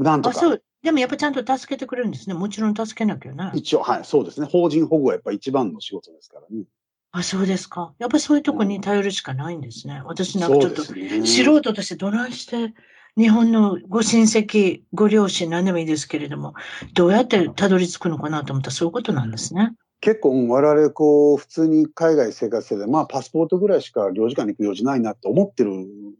[0.00, 0.38] あ、なんとか。
[0.38, 0.62] そう。
[0.82, 2.34] でもやっぱちゃんと助けてくれるんですね。
[2.34, 3.52] もちろん助けなきゃな。
[3.54, 4.46] 一応、はい、そうですね。
[4.50, 6.64] 法人保護はやっぱ一番の仕事ですからね。
[7.10, 7.94] あ、そうですか。
[7.98, 10.02] やっぱそういうとこに頼るしかないんですね。
[10.04, 12.74] 私なんかちょっと、ね素人としてどないして、
[13.16, 16.54] 日本のご親戚、ご両親、何でもいいですけれども、
[16.94, 19.74] どうやってたどり着くのかなと思ったらそういうことなんですね。
[20.00, 25.72] 結構、うん我々、こう、普通に海外生活してて、まあ、パスポートぐらいしか領事館に行く用事ないなって思ってる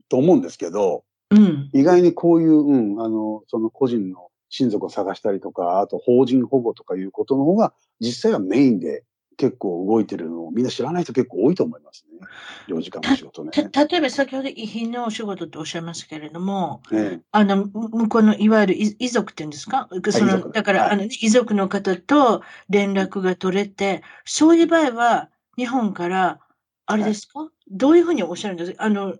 [0.08, 1.70] と思うんですけど、うん。
[1.72, 9.04] 意外にこういう、うん、あの、その個人の親族を探したりとか、あと法人保護とかいうことの方が、実際はメインで
[9.38, 12.18] 結構動いてるのをみんな知らない人結構多いと思いますね。
[12.66, 13.52] 領事館の仕事ね。
[13.70, 17.20] た例えば先ほど遺品のお仕事とおっしゃいましたけれども、ええ。
[17.30, 19.88] あの、む向こうのいわゆる遺遺族っていうんですか？
[20.10, 26.40] その遺族だから、はいあの、遺族の方と連絡が取れて、そういう場合は、日本から、
[26.86, 28.72] あれですか、どういうふうにおっしゃるんです？
[28.74, 29.16] かあの、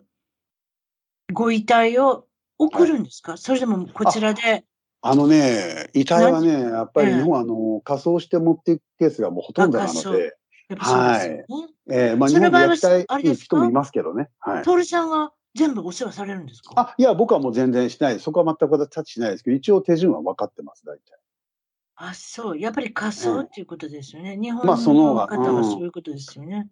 [1.33, 2.27] ご遺体を
[2.59, 4.65] 送るんですか、それでもこちらで、
[5.01, 10.37] あのね、遺体はね、やっぱりええ日本はあの、仮装して持っていくケースがもうほとんどなので、
[10.69, 11.69] やっぱそうですよね。
[11.91, 14.29] ええまあ日本で焼きたい人もいますけどね。
[14.41, 14.65] はい。
[14.65, 16.73] 徹さんが全部お世話されるんですか？
[16.77, 18.19] あ、いや、僕はもう全然しない。
[18.21, 21.03] そこは全くタッチしないですけど、一応手順は分かってます、大体。
[21.95, 22.59] あ、そう。
[22.59, 24.37] やっぱり仮装っていうことですよね。
[24.37, 26.69] 日本まあそのの方はうんそういうことですよね。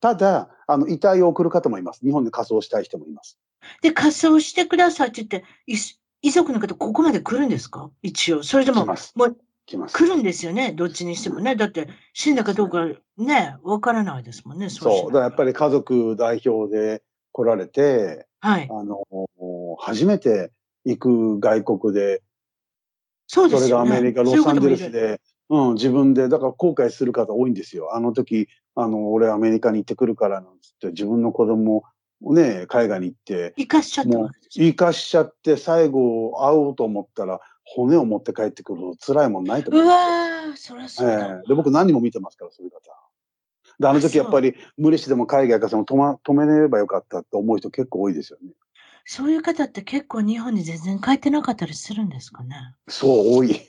[0.00, 2.00] ただ、あの、遺体を送る方もいます。
[2.00, 3.38] 日本で仮装したい人もいます。
[3.82, 5.76] で、仮装してくださいって言って、い
[6.22, 7.90] 遺族の方、ここまで来るんですか？
[8.02, 8.42] 一応。
[8.42, 9.12] それでも、来ます。
[9.16, 9.96] もう来ます。
[9.96, 10.72] 来るんですよね？
[10.72, 11.56] どっちにしてもね。
[11.56, 14.68] だって、死んだかどうかね、わからないですもんね。
[14.68, 15.12] そう。
[15.12, 15.48] だからやっぱり。
[15.50, 17.02] り家族代表で
[17.32, 18.68] 来られて、はい。
[18.70, 19.04] あの、
[19.78, 20.52] 初めて
[20.84, 22.22] 行く外国で、
[23.26, 23.80] そうでそれが。
[23.80, 24.68] アメリカ、ロサンゼ。
[24.68, 27.94] ルスで、うん、自分で、だから後悔する方多いんですよ。
[27.94, 31.82] あの時、あの、俺アメリカに行ってくるからなんつって、自分の子供を
[32.20, 34.66] ね、海外に行って、生かしちゃったもうわけですよ。
[34.66, 39.86] 生かしちゃって、最後会おうと思ったら、骨を持って帰ってくると辛いもんないと思うう。
[39.86, 41.26] わー、そりゃそうだ。
[41.38, 42.80] ええで、僕何人も見てますから、そういう方。
[43.78, 48.52] で、あの時やっぱり無理してでも海外からその止,、ま、止めればよかったって思う人結構多いですよね。
[49.06, 52.56] そういう方って結構日本に全然帰ってなかったりするんですかね。
[52.88, 53.60] そう、多い。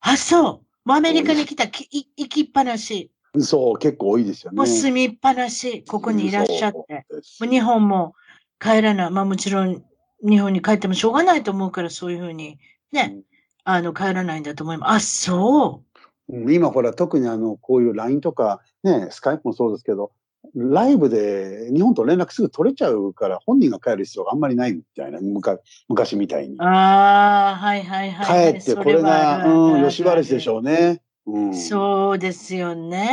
[0.00, 0.42] あ、そう。
[0.84, 3.10] もうアメリカに来たきい行きっぱなし。
[3.42, 4.56] そう、結構多いですよね。
[4.56, 5.84] もう住みっぱなし。
[5.88, 7.06] ここにいらっしゃって。
[7.40, 8.14] 日本も
[8.60, 9.10] 帰らない。
[9.10, 9.82] まあもちろん
[10.26, 12.58] 日本に帰ってもしょうがないと思うからそういうふうに
[12.92, 13.18] ね、
[13.64, 15.30] あの帰らないんだと思います。
[15.30, 15.82] あ、そ
[16.28, 20.10] うん今ほら、特にあの、こういう LINE とか、ね、スカイプもそうですけど、
[20.54, 26.62] ライブで日本と連絡すぐ取れちゃうから、本人が帰る必要があんまりないみたいな、昔昔みたいにう。。
[26.62, 28.54] ああ、はいはいはい。
[28.54, 30.56] 帰って、これが、うん、吉原市でしょ。
[30.56, 31.02] ょうね。
[31.26, 31.54] うん。
[31.54, 33.10] そうですよね。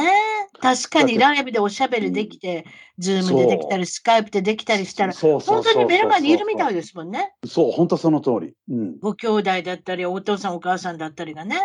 [0.59, 2.65] 確かにだライブでおしゃべりできて、
[2.97, 7.33] ズームでできたり、スカイプでできたりしたら、本当に目の前にいるみたいですもんね。
[7.45, 8.53] そう、本当その通り。
[8.69, 8.99] うん。
[8.99, 11.57] ご兄弟だったり、お父さんお母さんだったりがね。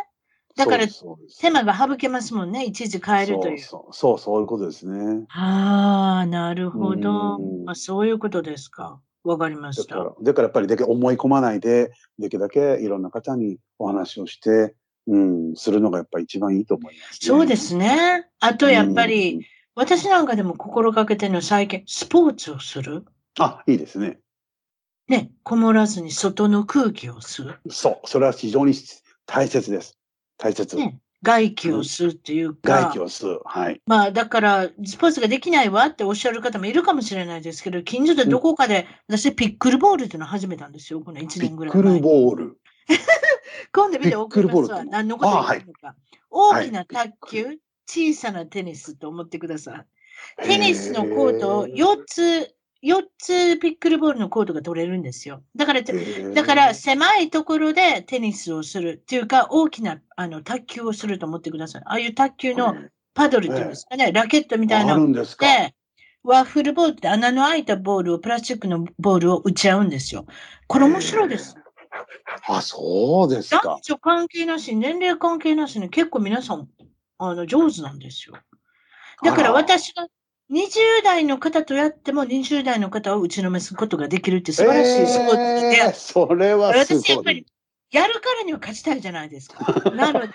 [0.56, 0.86] だから
[1.40, 2.64] 手間が省けますもんね。
[2.64, 3.58] 一時帰るという。
[3.58, 5.26] そうそうそう、いうことですね。
[5.28, 7.38] ああ、なるほど
[7.74, 9.00] そういうことですか。
[9.22, 9.94] わかりました。
[9.94, 14.74] だから、だからやっぱりでき思い込まないで、できるだけいろんな方にお話をして、
[15.10, 15.18] う
[15.52, 17.18] ん、するのがやっぱり一番いいと思います、ね。
[17.20, 18.28] そうですね。
[18.40, 19.42] あと、やっぱうりん、
[19.74, 23.04] 私なんかでも心がけてるのは最近、スポーツをする？
[23.38, 24.18] あ、いいですね。
[25.08, 27.58] ね、こもらずに外の空気を吸う。
[27.70, 28.74] そう、それは非常に
[29.24, 29.96] 大切です。
[30.36, 30.76] 大切。
[30.76, 33.40] ね、外気を吸うっていうか、外気を吸う。
[33.46, 33.80] はい。
[33.86, 41.88] まあだから、スポーツができないわっておっしゃる方もいるかもしれないですけど、近所でどこかで、私ピックルボールっていうのを始めたんですよ、この1ピ年ぐらい前に。
[41.90, 42.60] ックルボール。
[43.72, 44.84] 今度見て送りますわ。
[44.84, 45.94] 何のこと言ってるのか。
[46.30, 49.84] 大きな卓球、小さなテニスと思ってくださ
[50.40, 50.44] い。
[50.44, 55.42] テニスのコートを4つ、4つピックルボールのコートが取れるんですよ。
[55.56, 61.82] だから、だから狭いところでテニスをするっていうか、大きなあの卓球をすると思ってください。
[61.86, 62.76] ああいう卓球の
[63.14, 65.12] パドルっていうんですかね、ラケットみたいあなの。
[65.12, 65.74] で、
[66.22, 70.26] ワッフルボールって穴の開いたボールを、プラスチックのボールを打ち合うんですよ。
[70.66, 71.56] これ面白いです。
[72.46, 73.80] あ、そうですか男。
[73.82, 76.68] 女関係なし、年齢関係なしに結構皆さん、
[77.18, 78.36] あの、上手なんですよ。
[79.22, 80.06] だから私が
[80.50, 87.46] 20代の方とやっても20代の方を打ちのめすことができるって素晴らしいスポーツで、えーそれは私やっぱり。
[87.90, 89.90] やるからには勝ちたいじゃないですか。
[89.92, 90.32] なので、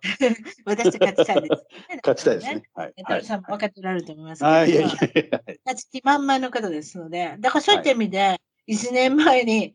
[0.64, 2.00] 私勝ちたいです、ね。
[2.02, 2.62] 勝ちたいですね。
[2.74, 2.94] はい。
[3.02, 3.24] はい。
[3.24, 4.70] さんも分かっておられると思いますけど、はい。
[4.70, 9.74] いやいやいや勝ち気満々の方ですので、だからそういった意味で、1年前に、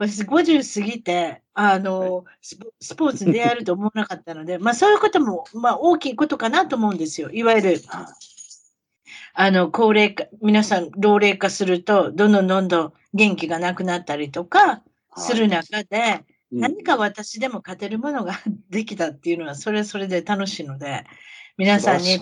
[0.00, 2.56] 私50過ぎて、あの、ス
[2.96, 7.30] ポーツに出会えると思わなかったので、まあそういうことも、まあ大きいことかなと思うんですよ。
[7.30, 7.82] いわゆる、
[9.34, 14.82] あの、高齢化、皆さん老齢化すると、どんどんどんどん元気がなくなったりとか、
[15.18, 21.04] する中で、何か私でも勝てるものができたっていうのは、それそれで楽しいので、
[21.58, 22.18] 皆さんに、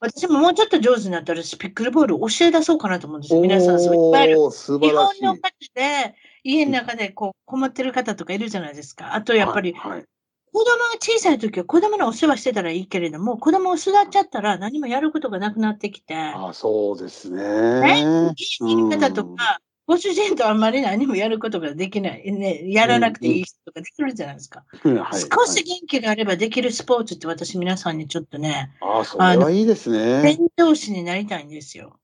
[0.00, 3.40] 私ももうちょっと上手になったら、ピックルボール教え出そうかなと思うんですよ。
[3.40, 4.38] 皆さん、そういっぱいいる。
[4.38, 5.40] 日本の方
[5.72, 6.16] で、
[6.46, 9.14] 家の中でこう困ってる方とかいるじゃないですか。
[9.14, 10.04] あと、やっぱり、はいはい
[10.52, 16.14] 子供が小さい時は子供のお世話してたらいいけれども、子供を育っちゃったら何もやることがなくなってきて。
[16.16, 17.80] あそうですね。
[17.82, 18.34] ね。
[18.60, 24.64] 言い方とか、ご主人とあんまり何もやることができない、ね、やらなくていい人とかできるじゃないですか。
[24.82, 30.22] 少し元気があればできるスポーツって私皆さんにちょっとね、あそれはいいですね。
[30.22, 31.98] 伝道師になりたいんですよ。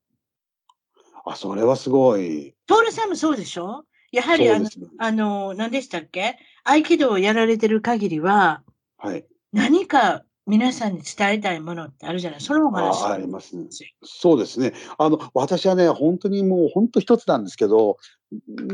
[1.25, 2.55] あ、それはすごい。
[2.67, 3.85] トールさんもそうでしょ？
[4.13, 6.37] やはりあの、ね、あの、何でしたっけ？
[6.65, 8.63] 合気道をやられてる限りは、
[8.99, 9.25] はい。
[9.53, 12.41] 何か皆さんに伝えたいものってあるじゃない？
[12.41, 13.67] そのお話あありますね。
[14.05, 14.75] そうですね。
[14.99, 17.97] あの、私はね、本当にもう本当一つなんですけど、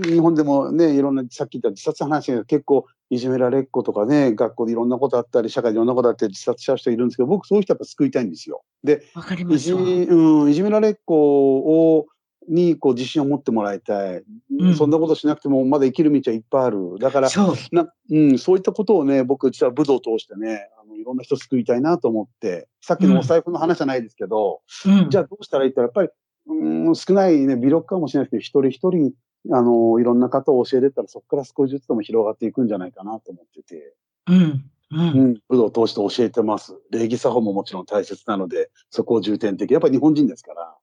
[0.05, 8.63] 日本でもね、いろんな、さっき言った自殺の話が結構いじめられっ子とかね、学校でいろんなことあったり、社会でいろんなことあって自殺しちゃう人いるんですけど、僕そういう人やっぱ救いたいんですよ。
[8.85, 9.05] で、
[9.51, 11.17] いじうん、いじめられっ子
[11.97, 12.07] を、
[12.49, 14.23] にこう自信を持ってもらいたい、
[14.59, 16.99] うん、そんなことしなくてもまだ生きる道はいっぱいある。
[16.99, 26.09] だから、そうなうん、そういったことをね、僕実は武道を通してね、いろんな人救いたいなと思って、さっきのお財布の話じゃないですけど、うん、じゃあどうしたらいいってやっぱり、
[26.47, 29.13] うん、少ないね、微力かもしれないですけど、一人一
[29.51, 33.95] 人、あの、いろんな方を教えてったら、そこから少しずつでも広がっていくんじゃないかなと思ってて。
[34.27, 34.65] うん。
[34.91, 36.75] うん、うん、武道を通して教えてます。
[36.91, 39.71] 礼儀作法ももちろん大切なので、そこを重点的。
[39.71, 40.77] やっぱり日本人ですから。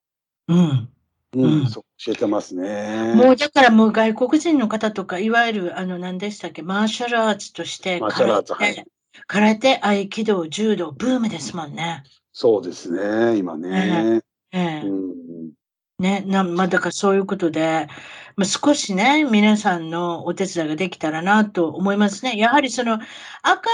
[0.47, 0.89] うん。
[1.35, 3.13] うん、そう教えてますね。
[3.15, 8.85] もうだからもう外国人の方とか、いわゆるあの何でしたっけ、マーシャルアーツとして、マーシャルアーツ、はい、
[9.27, 12.03] 空手、合気道、柔道、ブームですもんね。
[12.31, 14.21] そうですね、今ね。
[14.51, 15.51] ええうん、
[15.99, 17.87] ね、な、まあ、だからそういうことで、
[18.35, 22.37] まあ、少しね、皆さんのお手伝いができたらなと思いますね。
[22.37, 23.05] やはりその、明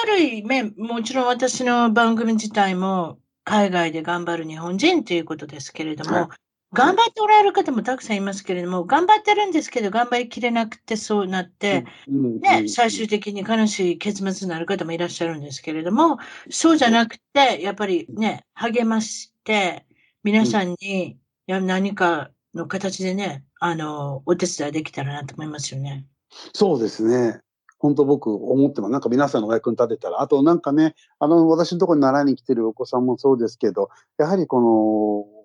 [0.08, 6.30] るい面、もちろん私の番組自体も、海外で頑張る日本人ということですけれども、
[6.73, 16.17] 頑張っておられる方もたくさんいますけれども、頑張ってるんですけど、頑張りきれなくてそうなって、ね、最終的に悲しい結末になる方もいらっしゃるんですけれども、
[16.49, 19.86] そうじゃなくて、やっぱりね、励まして、
[20.23, 26.05] 皆さんに何かの形でね、あの、お手伝いできたらなと思いますよね。
[26.53, 27.41] そうですね。
[27.79, 28.91] 本当僕思ってます。
[28.91, 30.21] なんか皆さんのお役に立てたら。
[30.21, 35.40] あとなんかね、あの、私のところに習いに来てるお子さんもそうですけど、やはりこの、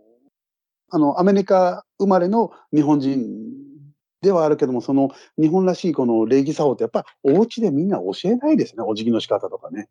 [0.90, 3.26] あの、アメリカ生まれの日本人
[4.22, 8.82] ではあるけども、その日本らしいこの礼儀作法ってやっぱお家でみんな教えないですね。
[8.86, 9.88] お辞儀の仕方とかね。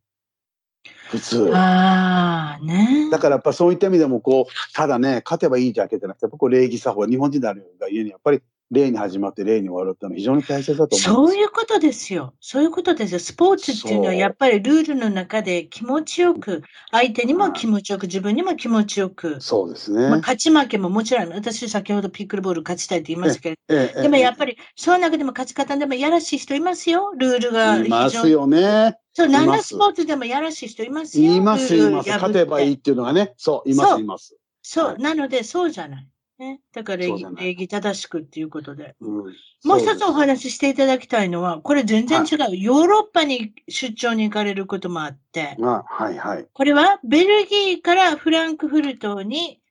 [1.10, 1.52] 普通。
[1.54, 3.10] ああ、ね。
[3.12, 12.34] だからやっぱそういった意味でもこう、ただね、勝てばいいだけじゃなくて、やっぱこう礼儀作法、日本人であるが家にやっぱり例に始まって例に終わるってのは非常に大切だと思うそういうことですよ。
[12.40, 13.20] そういうことですよ。
[13.20, 19.40] スポーツっていうのはやっぱりルールの中で気持ちよく、相手にも気持ちよく、自分にも気持ちよく。
[19.40, 20.10] そうですね。
[20.10, 27.14] まあ、勝ち負けももちろん、私先ほどピックルボール勝ちたいって言いましたけど、でもやっぱり、その中でも勝ち方でもやらしい人いますよ。
[27.18, 28.98] ルールがいますよね。
[29.14, 31.34] そう、何のスポーツでもやらしい人いますよ。
[31.34, 32.10] います、います。
[32.10, 33.34] 勝てばいいっていうのがね。
[33.38, 34.36] そう、います、います。
[34.62, 36.08] そう、なので、そうじゃない。
[36.40, 36.62] ね。
[36.74, 38.96] だから礼儀礼儀正しくっていうことで。
[39.02, 39.24] うん、
[39.64, 42.40] もう一つお話ししていただきたいのは、これ全然違う。
[42.40, 45.58] はい、ヨーロッパに出張に行かれることもあって。
[45.62, 46.48] あはいはい。
[46.54, 49.62] これはベルギーからフランクフルトに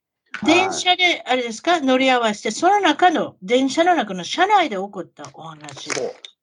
[0.43, 5.91] 電車で、あれですか、乗り合わせて、その中の、電車の中の車内で起こったお話。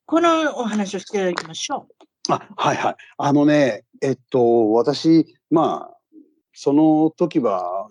[0.06, 2.34] このお話をしていただきましょう。
[2.34, 2.96] あ、はいはい。
[3.18, 5.98] あのね、えっと、私、まあ、
[6.54, 7.90] その時は、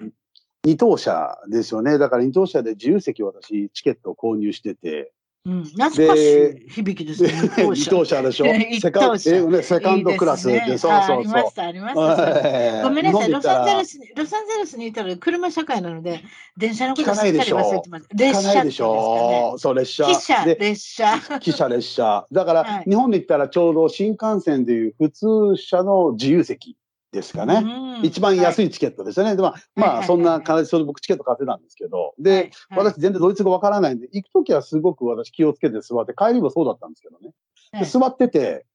[0.64, 1.98] 二等車ですよね。
[1.98, 5.12] だから二等車で自由席を私、チケットを購入してて。
[5.46, 6.20] うん、懐かし
[6.66, 7.30] い響きですね。
[7.56, 8.44] 二等車でしょ。
[8.78, 11.18] セカンド、ね、セカンドクラスで、そうそうそう。
[11.18, 12.82] ありました、ありました。
[12.82, 16.20] ごめんなさい、ロサンゼルスに、ロサンゼルスにいたら車社会なので、
[16.58, 18.08] 電車のことしっかり忘れてます。
[18.14, 19.54] 列車でしょ？
[19.56, 20.04] そう、列車。
[20.04, 21.04] 汽車、列車。
[21.40, 22.26] 汽車、列車。
[22.30, 26.76] だから、日本で言ったらちょうど新幹線でいう普通車の自由席。
[27.12, 28.00] ですかね。
[28.02, 29.30] 一番安いチケットですよね。
[29.30, 32.52] はい、でまあ、まあ、そんな形で僕チケット買ってたんですけど、で、はいはい、
[32.92, 37.32] 私全然ドイツ語わからないんで、行くときはすごく私気をつけて座って、帰りもそうだったんですけどね。
[37.72, 38.66] で座ってて、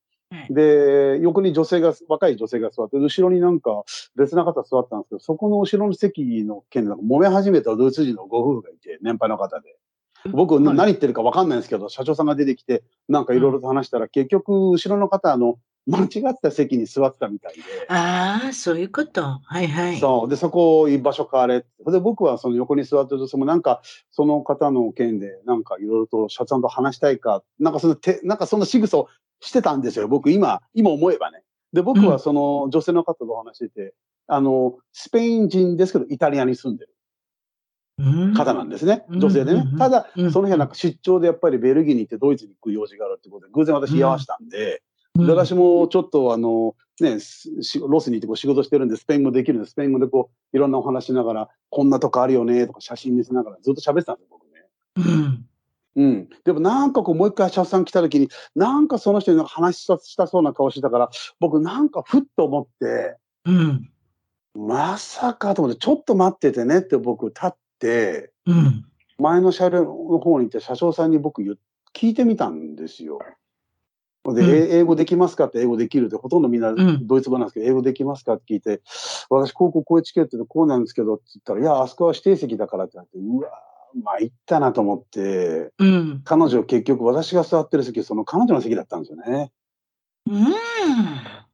[0.49, 3.83] で、横に女性が、若い女性が座って、後ろになんか
[4.15, 9.77] 別な方座ったんですけど、そこの後ろの席の件でなんか揉め始めたドイツ人のご夫婦がいて、年配の方で。
[10.31, 15.57] 僕、何言ってるか分かんないんですけど、社長さんが出てきて、なんかいろいろと話したら、結局、後ろの方、あの、
[15.87, 17.61] 間違った席に座ってたみたいで。
[17.89, 19.21] ああ、そういうこと。
[19.21, 19.99] はいはい。
[19.99, 20.29] そう。
[20.29, 21.63] で、そこ、居場所変われ。
[21.85, 29.09] で、僕はその横に座ってる女性もなんか、その方の件で、なんかいろいろと社長さんと話したいか、なんかその手、なんかその仕草を
[29.41, 30.07] してたんですよ。
[30.07, 31.43] 僕今、今思えばね。
[31.71, 33.93] で、僕はその女性の方とお話してて、
[34.27, 36.95] あの、スペイン人ですけど、イタリアに住んでる
[37.97, 39.05] 方なんですね。
[39.09, 39.65] 女性でね。
[39.77, 44.81] ただ、その日はなんか出張でやっぱりベルギーに行ってドイツに行く用事があるってことで、偶然私居合わせたんで、
[45.17, 47.17] で私もちょっとあの、ね、
[47.87, 54.65] ロスに行ってこう仕事してるんで、スペイン語できるんで、スペイン語でこう、いろんなお話しながら、こんなとこあるよね、とか写真見せながらずっと喋ってたんですよ、僕ね。
[54.97, 55.45] うん。
[55.95, 56.29] うん。
[56.43, 63.89] でもなんかこう、もう一回社長さん来た時に、なんかその人に話したそうな顔してたから、僕なんかふっと思って、うん。
[64.53, 67.57] まさかと思って、ちょっと待っててねって僕立って、
[68.45, 68.85] うん、
[69.17, 71.41] 前の車両の方に行って車掌さんに僕
[71.93, 73.19] 聞いてみたんですよ。
[74.33, 78.81] で、うん、英語できますかって英語できるって、ほとんどみんなドイツ語なんですけど、英語できますかって聞いて、
[79.29, 83.49] 私、こうこうこういうチケットでこうなんですけどって言ったら、いや、あそこは指定席だからって言って、うわ
[84.03, 89.51] まあ、行ったなと思って、うん、彼女結局私が座ってる席、その彼女の席だったんですよね。
[90.27, 90.43] うん。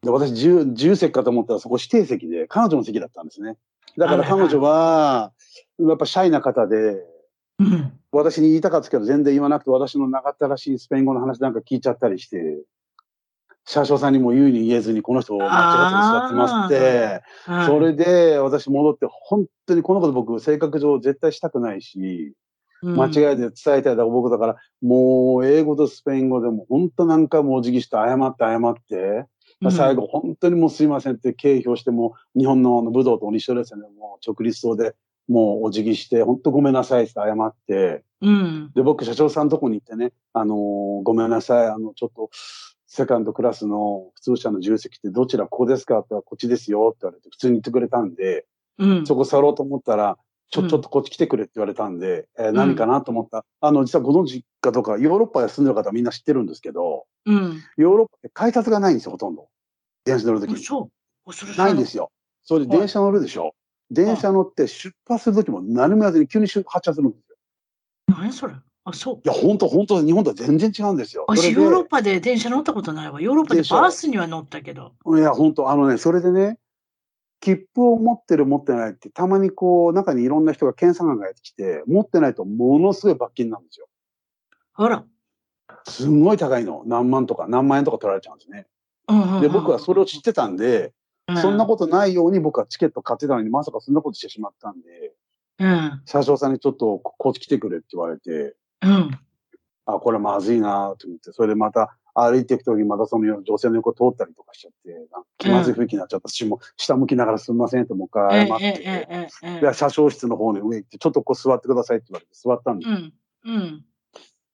[0.01, 0.47] で私自
[0.88, 3.57] 由席かと思ったらそこ指定席で、彼女の席だったんですね。
[3.97, 5.32] だから彼女は、
[5.80, 7.04] やっぱシャイな方で、
[7.60, 12.62] うん、私に言いたかったけど全然言わなくて、私の長ったらしいスペイン語の話なんか聞いちゃったりして、
[13.65, 15.54] 車掌さんにも言うに言えずにこの人間違って
[16.12, 17.23] 座ってますって、
[17.67, 22.34] それで私戻って本当にこのこと僕性格上絶対したくないし、
[22.82, 29.27] 間違えて伝えたいだ僕だから、もう英語とスペイン語でも本当何回もお辞儀して謝って謝って、
[29.69, 33.88] 最後本当にもうすいませんって敬意しても日本の武道と一緒ですよね。
[34.00, 34.95] もう直立走で
[35.28, 40.58] もうお辞儀して、本当ごめんなさいって謝って、うん、で、僕社長さんのとこに行ってね、あのー、
[41.04, 42.30] ごめんなさい、あの、ちょっと、
[42.88, 48.45] セカンドクラスの普通車の重責ってどちらここですかって言ったらこっちですよって言われて普通に言ってくれたんで、
[48.80, 50.17] うん、そこ去ろうと思ったら、
[50.50, 53.45] ちょ、ちょっとこっち来てくれって言われたんで、うん、えー、何かなと思った。
[53.62, 59.47] あの、実はご存知かとか、ヨーロッパで住んでる方はみんな知ってるんですけど、うん、ヨーロッパって改札がないんですよ、ほとんど。
[60.05, 60.63] 電車乗るときに。
[60.63, 60.89] そ
[61.25, 61.57] う。
[61.57, 62.11] ないんですよ。
[62.43, 63.55] それで電車乗るでしょ。
[63.89, 67.37] 電車乗って出発するときも何も言わずに急に発車するんですよ。
[68.07, 68.53] 何それ？
[68.83, 69.15] あ、そう。
[69.17, 71.25] いや、本当本当日本とは全然違うんですよ。
[71.27, 73.21] 私、ヨーロッパで電車乗ったことないわ。
[73.21, 74.93] ヨーロッパでバスには乗ったけど。
[75.05, 76.57] いや、本当あのね、それでね、
[77.41, 83.87] 切符を持ってる持ってないって、たまにこう、中にいろんな人が検査官がやってきて、持ってないとものすごい罰金なんですよ。
[84.73, 85.03] あら。
[85.87, 86.83] すんごい高いの。
[86.85, 88.67] 何万とか、何万円とか取られちゃうんですね。
[89.41, 90.93] で、僕はそれを知ってたんで、
[91.41, 95.13] そんなことないように僕はチケット買ってたのに、まさかそんなことしてしまったんで、
[95.59, 99.11] うん、車掌さんにちょっとこっち来てくれって言われて、うん、
[99.85, 109.27] あ、これまずいなと思って、それでまた歩いていくときにまたその女性の横通ったりとかしちゃって、気まずい雰囲気になっちゃったし、も下向きながらすみませんってもう一回謝って、
[109.61, 112.89] で、車掌室の方に上行って、ちょっとこう座ってくださいって言われて座ったんです。
[112.89, 113.13] うん。
[113.43, 113.85] うん、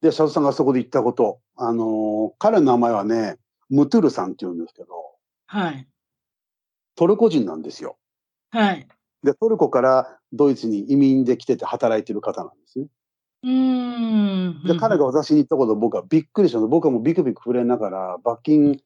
[0.02, 3.38] で、車掌さんがそこで言ったこと、あのー、彼の名前はね、
[3.70, 4.88] ムトゥルさんって言うんですけど、
[5.48, 5.88] はい。
[6.96, 7.98] トルコ人なんですよ。
[8.50, 8.88] はい。
[9.24, 12.88] で、トルコからドイツに移民で来てて働いてる方なんですね。
[13.44, 14.64] うん。
[14.64, 16.68] で、彼が私に言ったこと僕はびっくりしたの。
[16.68, 18.80] 僕はもうビクビク触れながら罰金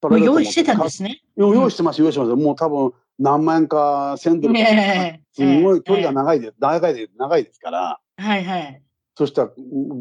[0.00, 1.22] 取られ用意してたんですね。
[1.36, 2.34] 用意してます、用意してます。
[2.34, 4.54] もう多分何万円か1000ドル
[5.32, 8.00] すごい距離が長いで、長いで、長いですから。
[8.16, 8.82] はいはい。
[9.16, 9.48] そしたら、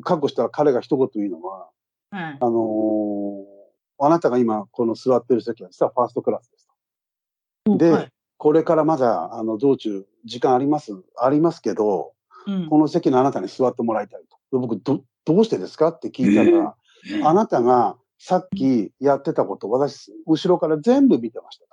[0.03, 1.69] 覚悟したら彼が一言言うのは、
[2.11, 3.58] はい、あのー、
[3.99, 6.69] あなたが今この座ってる席は実はファーストクラスです。
[7.77, 12.13] で、はい、これからまだ、あの、道中、時間あります、ありますけど、
[12.47, 14.57] うん、この席のあなたに座ってもらいたいと。
[14.57, 16.75] 僕、ど、どうしてですかって聞いたら、
[17.11, 21.68] えー、あなたがさっきやってたこと、私、後ろから全部見てましたと。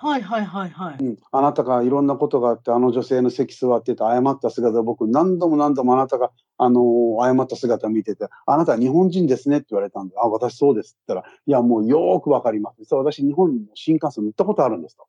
[0.00, 0.96] はいはいはいはい。
[1.04, 1.18] うん。
[1.32, 12.76] あなたがいろんなことがあって、あの女性の席座ってて謝った姿、僕何度も何度もあなたが、あのー、謝った姿見てて、あなたは日本人ですねって言われたんで、あ、私そうですって言ったら、いや、もうよーくわかります。
[12.78, 15.08] 実は私日本の新幹線乗ったことあるんですと。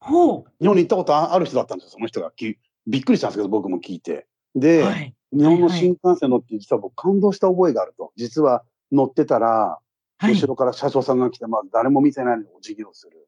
[0.00, 0.50] ほう。
[0.60, 2.32] 日本に行ったことある人だったんですよ、その人が。
[2.88, 4.26] びっくりしたんですけど、僕も聞いて。
[4.56, 8.12] で、はい、日本の新幹線乗って実は僕感動した覚えがあると。
[8.16, 9.78] 実は乗ってたら、
[10.20, 13.23] 後ろから車掌さんが来て、まあ誰も見てないのにお辞儀をする。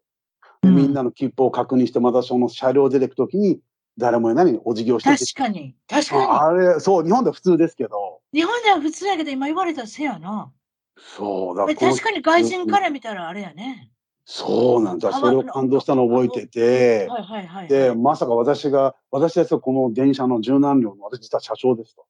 [0.67, 3.61] で、みんなの切符を確認して、またその車両出てくときに、
[3.99, 5.75] 誰もいないお辞儀をして確かに。
[5.89, 6.23] 確かに。
[6.23, 8.21] あれ、そう、日本では普通ですけど。
[8.33, 10.53] 日本では普通だけど、今言われたらせやな。
[10.99, 13.91] そうだ確かに外人から見たらあれやね。
[14.25, 15.13] そうなんだ。
[15.13, 22.07] それを感動したのを覚えてて、はいはいはい、で、まさか私が、私たちはこの電車の柔軟量の私実は車掌ですと。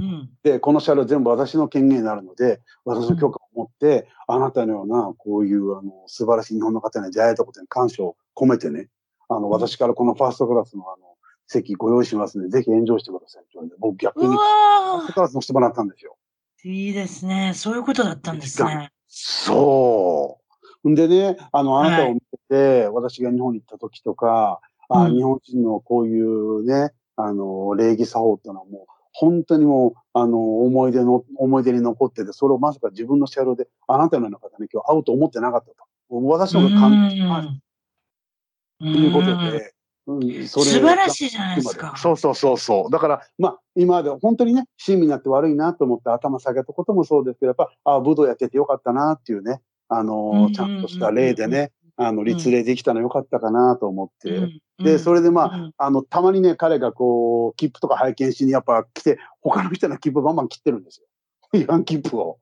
[0.00, 8.88] うん、で、この車両全部私の権限になるので、私の許可を持って、うん、あなたのような、こういう、あの、素晴らしい日本の方に出会えたことに感謝を込めてね、
[9.28, 11.16] あの、私からこのファーストクラスの、あの、
[11.48, 16.16] 席ご用意しますので、ぜひ炎上してくださいって言われて、僕逆に、ファーストクラス乗せてもらったんですよ。
[16.64, 17.52] いいですね。
[17.54, 18.92] そういうことだったんですね。
[19.08, 20.40] そ
[20.84, 20.90] う。
[20.90, 35.76] んでね、あの、あなたを見てて、私が日本に行った時とか、あうん日本人のこういうね、あの、礼儀作法っていうのはもう、本当にもう、あの、思い出の、思い出に残ってて、それをまさか自分の車両で、あなたのような方に今日会うと思ってなかったと。
[36.08, 39.74] 私の方が感動しましたということで、
[40.06, 41.94] うん、それ素晴らしいじゃないですか。
[41.96, 42.92] そうそうそうそう。
[42.92, 54.30] だから、まあ、今まで本当にね、親身になって悪いなと思って頭下げたこともそうですけど、やっぱ、あ武道やっててよかったなっていうね、あの、ちゃんとした例でね、あの、立例できたのよかったかなと思って。
[54.30, 61.60] うんで、それでまあ、うんあの、たまにね、彼がこう、切符とか拝見しにやっぱ来て、他の人の切符バンバン切ってるんですよ。
[61.60, 62.38] 違反切符を。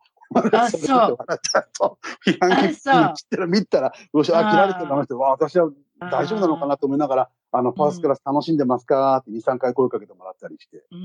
[0.53, 0.76] あ そ
[2.26, 2.30] う。
[2.30, 5.70] 違反切符切ってる見たら、よし、あ、切られてるかなって、わ私は
[6.01, 9.16] 大丈夫なのかなと思いながら、あの、ファーストクラス楽しんでますか？
[9.18, 10.84] って2、3回声かけてもらったりして。
[10.91, 10.97] う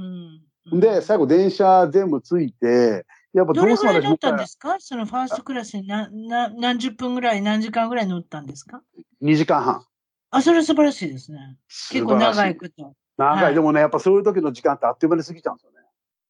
[0.77, 4.75] んで、最後電車全部ついて、やっぱどれぐらい乗ったんでですか？
[4.79, 8.81] そのファーストクラスになな何十分ぐらい、何時間ぐらい乗ったんですか
[9.23, 9.85] ?2 時間半。
[10.31, 11.57] あ、それ素晴らしいですね。
[11.91, 12.95] 結構長いこと。
[13.17, 15.77] 長い、はいでもね、やっぱそういう時の時間ってあっという間に過ぎちゃうんですよね。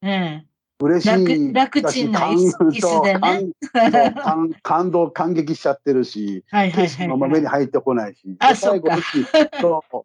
[0.01, 0.51] ええ。
[0.83, 1.53] 嬉しい。
[1.53, 3.53] 楽楽ちんな椅子でね感
[4.13, 8.35] 感感動、感激しちゃってるし、はいはい景色はい、のまま目に入ってこないし。
[8.39, 9.01] あで最後駅。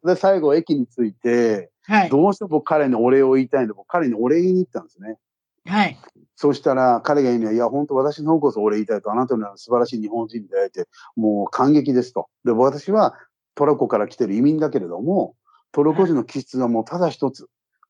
[0.04, 2.10] で、最後駅に着いて、はい。
[2.10, 5.16] どうしても僕彼にお礼を言いたいんで、僕彼にお礼言いに行ったんですね。
[5.64, 5.98] はい。
[6.36, 10.86] そうしたら、彼が言うには、いや、本当私の方こそお礼言いたいと、あなたのような素晴らしい日本人に出会えて、
[11.16, 12.28] もう感激ですと。
[12.44, 13.14] で、私は
[13.56, 15.34] トルコから来てる移民だけれども、
[15.72, 17.48] トルコ人の気質はもうただ一つ。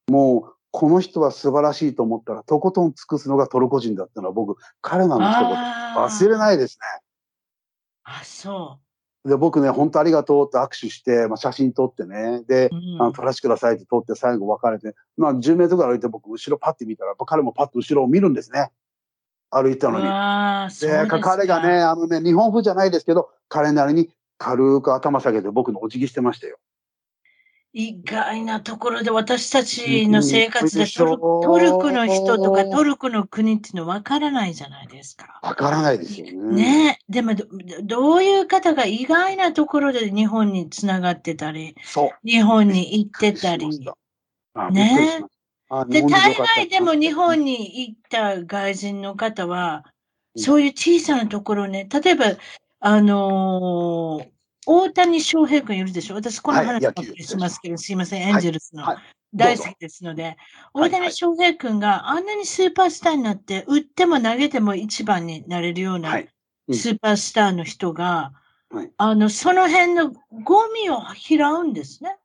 [0.09, 5.57] もう、この人は素晴らしいと思ったら、とことん尽くすのがトルコ人だったのは僕、彼らの一言、
[5.97, 6.79] 忘れないです
[8.05, 8.79] あ、そ
[9.25, 9.31] ね。
[9.31, 12.43] で、僕ね、本当ありがとうって握手して、まあ、写真撮ってね。
[12.47, 18.71] でう。、うんあの撮らせてくださいって撮って最後別れて、まあ10メートルぐらい歩いて僕後ろパッて見たら、彼もパッと後ろを見るんですね。
[19.51, 20.07] 歩いたのに。
[20.07, 26.59] わあ、そうでですか彼がね、あのね、日本風じゃないですけど、彼なりに軽く頭下げて僕のお辞儀してましたよ。
[27.79, 35.41] 意外なところで私たちの生活でトルトルコの人とかトルコの国っていうの分からないじゃないですか。
[35.43, 36.55] わからないですよね。
[36.55, 37.45] ねえ、でもど
[37.83, 41.75] どういう方が意外なところで日本につながってたり。
[42.25, 43.85] 日本に行ってたりし
[44.55, 44.71] ま。
[44.71, 45.23] しね
[45.89, 49.97] で、大概でも日本に行った外人の方は、うん
[50.37, 52.27] そういう小さなところね、例えば、
[52.81, 54.29] あのー
[54.69, 56.17] 大谷翔平君いるでしょ？
[56.17, 58.83] 私、このはい話ばっかりしますけど、すいません、エンジェルスの。
[58.83, 58.97] はい。
[59.33, 60.37] 大好きですので、はい
[60.75, 66.29] 大谷翔平君があんなにスーパースターになって、打っても投げても一番になれるようなはい。
[66.67, 66.75] うん。
[66.75, 68.33] スーパースターの人が、
[68.71, 68.91] はい。
[68.97, 70.11] あの、その辺の
[70.43, 72.19] ゴミを拾うんですね。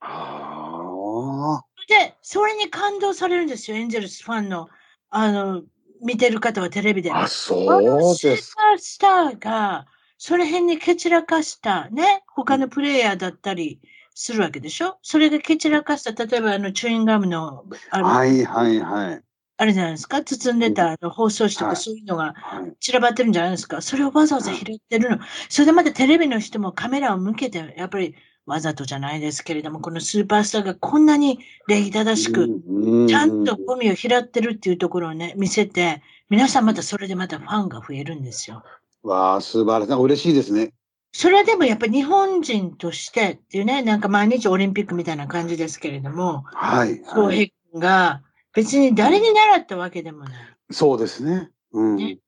[0.00, 4.68] あで、それに感動されるんですよ、エンジェルスファンの、
[5.10, 5.62] あの、
[6.04, 7.12] 見てる方はテレビで。
[7.12, 7.26] あ。
[7.28, 7.78] そ
[8.12, 8.62] うですか。
[8.78, 9.86] スターが、
[10.18, 13.80] その辺に蹴散らかした、ね、他のプレイヤーだったり
[14.14, 14.98] するわけでしょ？
[15.02, 19.22] それが蹴散らかした、例えばあの、チューインガムの、あの、はいはいはい。
[19.58, 20.22] あれじゃないですか？
[20.22, 23.80] 包んでたあの包装紙とはいかそういうのがはい散らばってるんじゃないですか？
[23.80, 25.18] それをわざわざ拾ってるの。
[25.48, 28.14] それでまたテレビの人もカメラを向けて、やっぱり
[28.46, 38.62] わざとじゃないですけれども、このスーパースターがこんなに礼儀正しく、うちゃんとゴミを拾ってるっていうところをね、見せて、皆さんまたそれでまたファンが増えるんですよ。
[39.02, 40.02] わあ、素晴らしい。
[40.02, 40.72] 嬉しいですね。
[41.12, 46.88] それはでもやっぱり日本人としてっていうね、なんか毎日オリンピックみたいな感じですけれども、はい。
[46.88, 48.22] はい、翔平君が
[48.52, 50.32] 別に誰に習ったわけでもない。
[50.70, 51.50] そうですね。
[51.72, 51.96] うん。
[51.96, 52.18] ね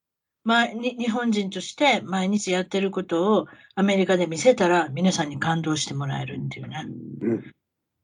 [0.44, 6.86] まあ、に日本人として毎日やってることをアメリカで見せたら皆さんに感動してもらえるっていうね。
[7.20, 7.54] うん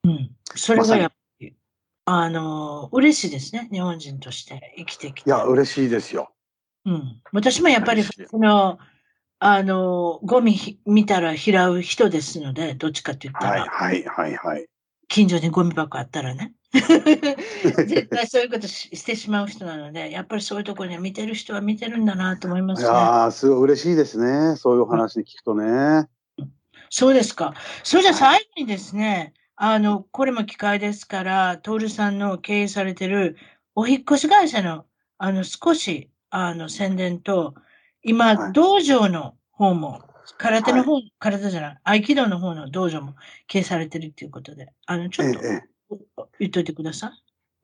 [0.05, 0.31] うん。
[0.55, 1.55] それがやっぱり、
[2.05, 3.69] あの、嬉しいですね。
[3.73, 5.31] 日本人として生きてきて。
[5.31, 6.31] いや、嬉しいですよ。
[6.85, 7.21] うん。
[7.33, 8.79] 私もやっぱり、その、
[9.39, 14.67] あの、ゴミひ見たら拾う人ですので、どっちかって言ったら、はいはいはいはい。
[15.09, 16.53] 近所にゴミ箱あったらね。
[17.87, 22.89] 絶対そういうことししてしまう人なので、やっぱりそういうところに見てる人は見てるんだなと思いまいすね。
[22.89, 24.57] やーすごい嬉しいですね。
[24.57, 26.09] そういうお話聞くとね。
[26.91, 27.55] そうですか。
[27.83, 33.37] それじゃ最後にですね、あの、これも機会ですから、徹さんの経営されてる
[33.75, 34.87] お引っ越し会社の、
[35.19, 37.55] あの、少し、あの、宣伝と、
[38.03, 40.03] 今、はい道場の方も、
[40.39, 43.15] 空手の方、空手じゃない、合気道の方の道場も
[43.47, 45.74] 経営されてるっていうことで、あの、ちょっとええええ。
[46.39, 47.11] 言っといてください。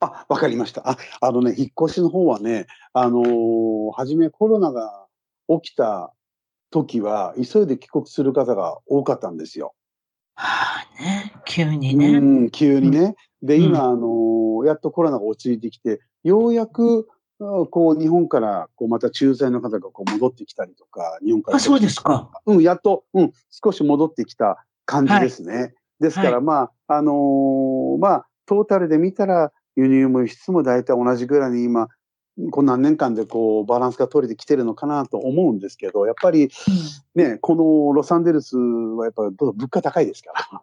[0.00, 0.88] あ、わかりました。
[0.88, 5.06] あ、あのね、引っ越しの方はね、あのー初めコロナが
[5.48, 6.14] 起きた
[6.70, 9.74] 時は、急いで帰国する方が多かったんですよ。
[10.34, 12.18] はあね、急にうね。
[12.18, 13.16] ん、急にね。
[13.42, 17.08] で、うん今、あのーやっとコロナが落ち着いてきて、ようやく、
[17.38, 21.56] こう、日本から、こう、また駐在の方がこう戻ってきたりとか、日本から。
[21.56, 22.30] あ、そうですか。
[22.44, 25.54] うん、やっと、うん、少し戻ってきた感じですね。
[25.54, 31.88] はい、ですから、はい、まあ、あのー、まあ、トータルで見たら、輸入も輸出も大体同じぐらいに今、
[32.50, 36.50] この何年間でこうバランスが取れてきてるのかなと思うんですけど、やっぱり
[37.14, 40.62] ね、うん、このロサンゼルスはやっぱり物価高いですから。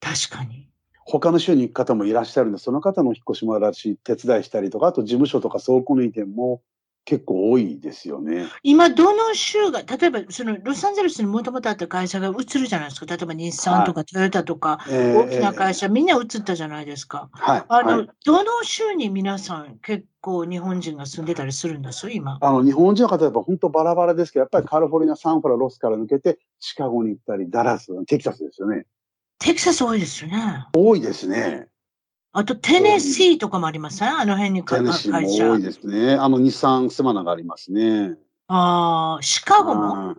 [0.00, 0.68] 確かに。
[1.06, 6.62] 他の州に行く方もいらっしゃるんで、その方の引っ越しもあるし、手伝いしたりとか、あと事務所とか倉庫の移転も
[7.06, 8.46] 結構多いですよね。
[8.62, 13.06] 今、どの州が、例えば、そのロサンゼルスにもともとあった会社が移るじゃないですか。
[13.06, 17.28] 例えば日産とかトヨタとか、大きな会社、みんな移ったじゃないですか。
[17.32, 17.64] はい。
[17.68, 22.10] あの、はい、どの州に皆さん結構日本人が住んでたりするんです？
[22.10, 22.38] 今。
[22.40, 28.86] あの、日本人の方は本当バラバラですけど、やっぱりカリフォルニア、サンフラ、ロスから抜けて、シカゴに行ったり、ダラス、テキサスですよね。
[29.40, 30.64] テキサス多いですよね。
[30.74, 31.68] 多いですね。
[32.36, 34.08] あと、テネシーとかもありますね。
[34.08, 36.14] あの辺にテネシーも多いですね。
[36.14, 38.16] あの、日産スマナがありますね。
[38.48, 40.16] ああ、シカゴも？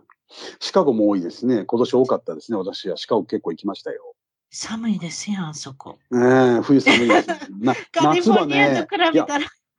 [0.58, 1.64] シカゴも多いですね。
[1.64, 2.56] 今年多かったですね。
[2.56, 4.14] 私はシカゴ結構行きましたよ。
[4.50, 5.98] 寒いですよ、あそこ。
[6.10, 6.16] え
[6.58, 7.28] え冬寒いです、
[7.60, 8.86] な 夏はね、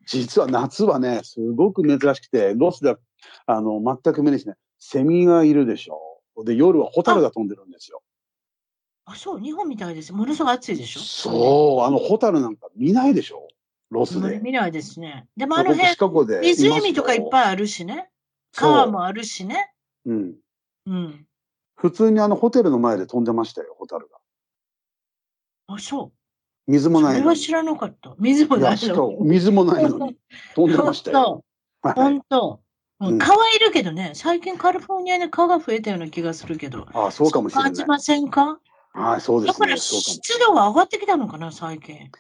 [0.06, 2.98] 実は夏はね、すごく珍しくて、ロスでは、
[3.48, 4.58] あの、全く目にしない。
[4.78, 6.22] セミがいるでしょ。
[6.44, 8.04] で、夜はホタルが飛んでるんですよ。
[9.10, 10.12] あ、そう、日本みたいです。
[10.12, 11.00] ものすごい暑いでしょ？
[11.00, 13.48] そう、あの、ホタルなんか見ないでしょ？
[13.90, 14.40] ロスで。
[14.40, 15.28] 見ないですね。
[15.38, 18.10] でもあの辺、湖とかいっぱいあるしね。
[18.54, 19.72] 川もあるしね。
[20.06, 20.36] うん。
[20.88, 21.26] うん。
[21.78, 24.18] 普通にあのホテルの前で飛んでましたよ、ホタルが。
[25.68, 26.12] あ、そう。
[26.70, 28.14] 水もないそれは知らなかった。
[28.20, 30.18] 水もないの水もないのに
[30.54, 31.46] 飛んでましたよ。
[31.82, 32.60] 本当。
[33.00, 36.88] うん、蚊はいるけどね、最近カリフォルニアに蚊が増えたような気がするけど。
[36.94, 37.64] あそうかもしれない。
[37.66, 38.60] 感じませんか？
[38.98, 39.68] はい、そうですね。
[39.68, 42.12] だから湿度が上がってきたのかな、最近。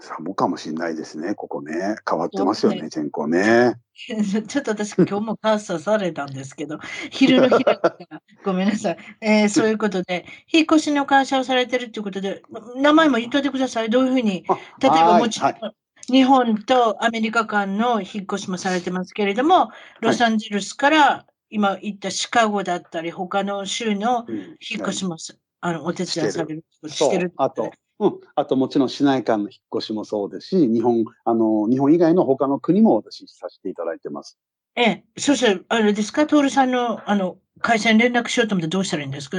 [0.00, 1.96] 寒かもしれないですね、ここね。
[2.08, 3.74] 変わってますよね、天候ね。
[3.96, 6.78] ちょっと私、今日もカースされたんですけど、
[7.10, 8.98] 昼の日だから、ごめんなさい。
[9.20, 12.42] えー、そういうことで、引っ越しの会社をされてるっていうことで、
[12.76, 13.90] 名前も言っといてください。
[13.90, 14.44] どういうふうに、
[14.80, 15.74] 例えばもちろん、はい
[16.10, 19.70] 日本とアメリカ間の引っ越しもされてますけれども、
[20.00, 25.18] ロサンゼルスから今言ったシカゴだったり、他の州の引っ越しも
[25.60, 27.32] あの、お手伝いされるしてる。
[27.36, 28.20] あと、うん。
[28.36, 34.38] あともちろん市内間の引っ越しもそうですし、日本、あの、日本以外の他の国も私させていただいてます。
[34.76, 39.38] ええ、そしたら、あれですか、徹さんの、あの、会社に連絡しようと思ってどうしたらいいんですか？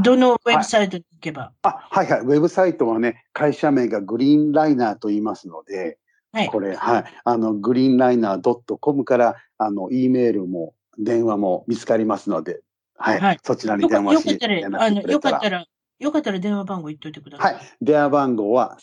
[0.00, 2.20] どのウェブサイトに行けば、はい、あ、はいはい。
[2.20, 5.98] ウェブサイトはね、会社名がグリーンライナーと言いますので、
[6.32, 7.04] はい、これ、はい。
[7.24, 12.60] あの、グリーンライナー .com から、あの、E メールも電話も見つかりますので、
[12.98, 13.20] はい。
[13.20, 15.64] はい、そちらに電話してよかったら、よかったら、
[15.98, 17.54] よかったら電話番号言っといてください。
[17.54, 17.62] はい。
[17.80, 18.76] 電話番号は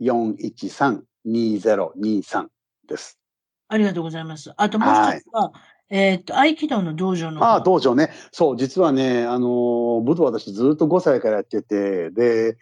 [0.00, 2.46] 310-413-2023
[2.88, 3.18] です。
[3.68, 4.52] ありがとうございます。
[4.56, 5.52] あともう一つは、は
[5.90, 7.42] い、えっ、と、合気道の道場の。
[7.42, 8.10] ああ、道場ね。
[8.30, 12.56] そう、実はね、あの、武道私ずっと5歳からやってて、で、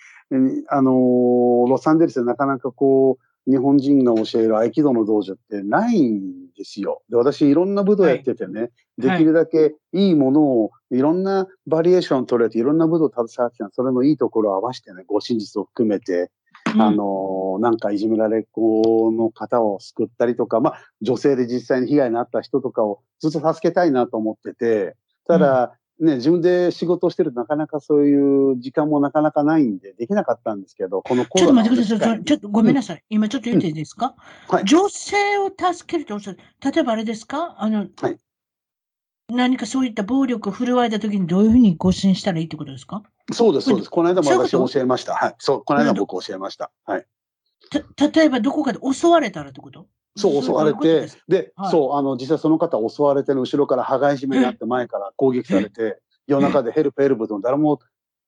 [0.68, 7.02] あの、ロサンゼルスでなかなかこう、日本人が教える合気道の道場ってないんですよ。
[7.08, 16.30] で、私いろんな武道やっててね、はい、できるだけいいものを、いろんなバリエーション取れて、いろんな武道を携わってたそれのいいところを合わせてね、ご真実を含めて、
[16.74, 24.96] うん、あの、なんかいじめられっ子の方を救ったりとか、まあ、女性で実際に被害に遭った人とかをずっと助けたいなと思ってて、
[25.26, 32.24] ただ、ね、自分で仕事をしてるとなかなかそういう時間もなかなかないんで、できなかったんですけど、このちょっと待ってください。
[32.24, 32.96] ちょっとごめんなさい。
[32.96, 34.16] うん、今ちょっと言っていいですか、
[34.48, 36.38] うんはい、女性を助けるとおっしゃる。
[36.64, 37.54] 例えばあれですか？
[37.58, 38.18] あの、はい、
[39.28, 43.04] 何かそういった暴力を振るわれたときにどういうふうに誤信したらいいってことですか？
[43.32, 43.88] そうです、そうです。
[43.90, 45.14] この間も私教えました。
[45.14, 45.34] はい。
[45.38, 46.72] そう、この間僕教えました。
[46.84, 47.06] はい。
[47.96, 49.86] た、例えばどこかで襲われたらってこと？
[50.16, 57.80] そう、襲われて、で、はい、そう、あの、実際その方襲われての後ろから羽交い締めにあって前から攻撃されて、夜中でヘルプヘルプでも誰も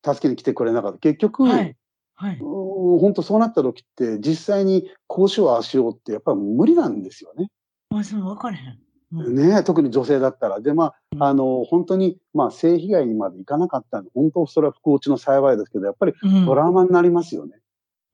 [0.05, 0.99] 助けに来てくれなかった。
[0.99, 1.76] 結局、はい
[2.18, 7.51] はい、本当そうなった時って、実際にこうしよう、ああしようってやっぱり無理なんですよね。
[7.91, 8.78] あ、そう、分かれへん。
[9.12, 10.61] うん、ね特に女性だったら。
[10.61, 16.14] で、まあ、あの、本当に、まあ、性被害にまでいかなかったんで、本当それは不幸中の幸いですけど、やっぱり
[16.47, 17.61] トラウマになりますよね。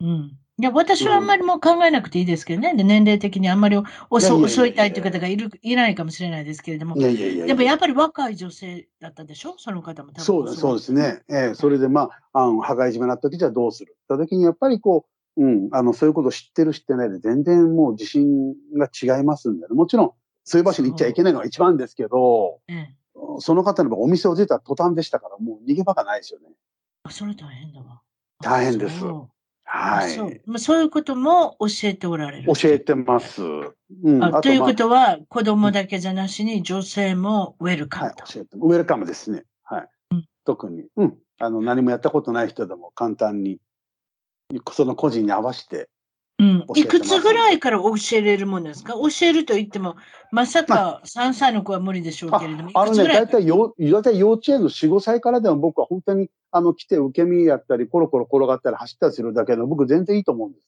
[0.00, 2.74] うん、うんいや、私はあんまりもう考えなくていいですけどね。
[2.76, 3.76] で年齢的にあんまり
[4.10, 6.96] 遅遅いたいという方がいる、いないかもしれないですけれども。
[6.96, 9.54] いやいやいやでもやっぱり若い女性だったでしょ？
[9.56, 11.22] その方も多分そうです、そうですね。
[11.30, 13.96] ええそれでまあ、あの、羽交い締めになった時じゃどうする？
[13.98, 20.12] った時に、やっぱりこう、うん、あの、そういうことを知ってる知ってないで全然もう自信が違いますんで、ね、もちろん、
[20.44, 22.94] そういう場所に行っちゃいけないのが一番ですけど、ええ、
[23.38, 26.48] その方のお店を出た途端でしたから、もう逃げ場がないですよね。
[27.04, 28.02] あ、それ大変だわ。
[28.42, 29.02] 大変です。
[29.64, 30.10] はい。
[30.10, 32.52] そうまあそういうことも教えておられる。
[32.52, 33.42] 教えてます。
[33.42, 34.22] うん。
[34.22, 38.56] あというまあことは、子供だけじゃなしに女性もウェルカはいムと。、教えて。
[38.56, 39.44] ウェルカムですね。
[39.62, 39.88] はい。
[40.44, 41.18] 特に、うん。
[41.38, 43.58] あの、何もやったことない人でも簡単に、
[44.72, 45.88] その個人に合わせて、
[46.42, 46.66] うん。
[46.74, 48.94] いくつぐらいから教えれるものですか？
[48.94, 49.96] 教えると言っても、
[50.32, 60.64] まさか3歳の子は無理でしょうあけれども、いあのね、大体よ、大体幼稚園の4、5歳からでも僕は本当に、あの、来て受け身やったり、コロコロ転がったり走ったりするだけでも僕全然いいと思うんです。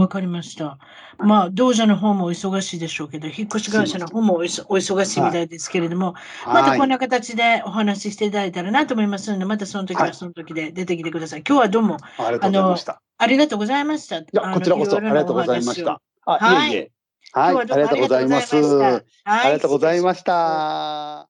[0.00, 0.78] わかりました。
[1.18, 6.98] まあ、道場の方もお忙しいでしょうけど、引っ越し会社の方もお忙お忙しいみたいですけれども、またこんな。
[6.98, 11.44] な形でお話ししていただいたらなと思いますので、またその時ははいその時で出てきてください。
[11.46, 13.02] 今日はどうもありがとうございました。
[13.16, 14.18] ありがとうございました。
[14.18, 16.00] いや、こちらこそありがとうございました。
[16.26, 16.90] あ、はいいえいえ。
[17.32, 18.56] はい、ありがとうございます。
[18.56, 21.26] あありがとうございました。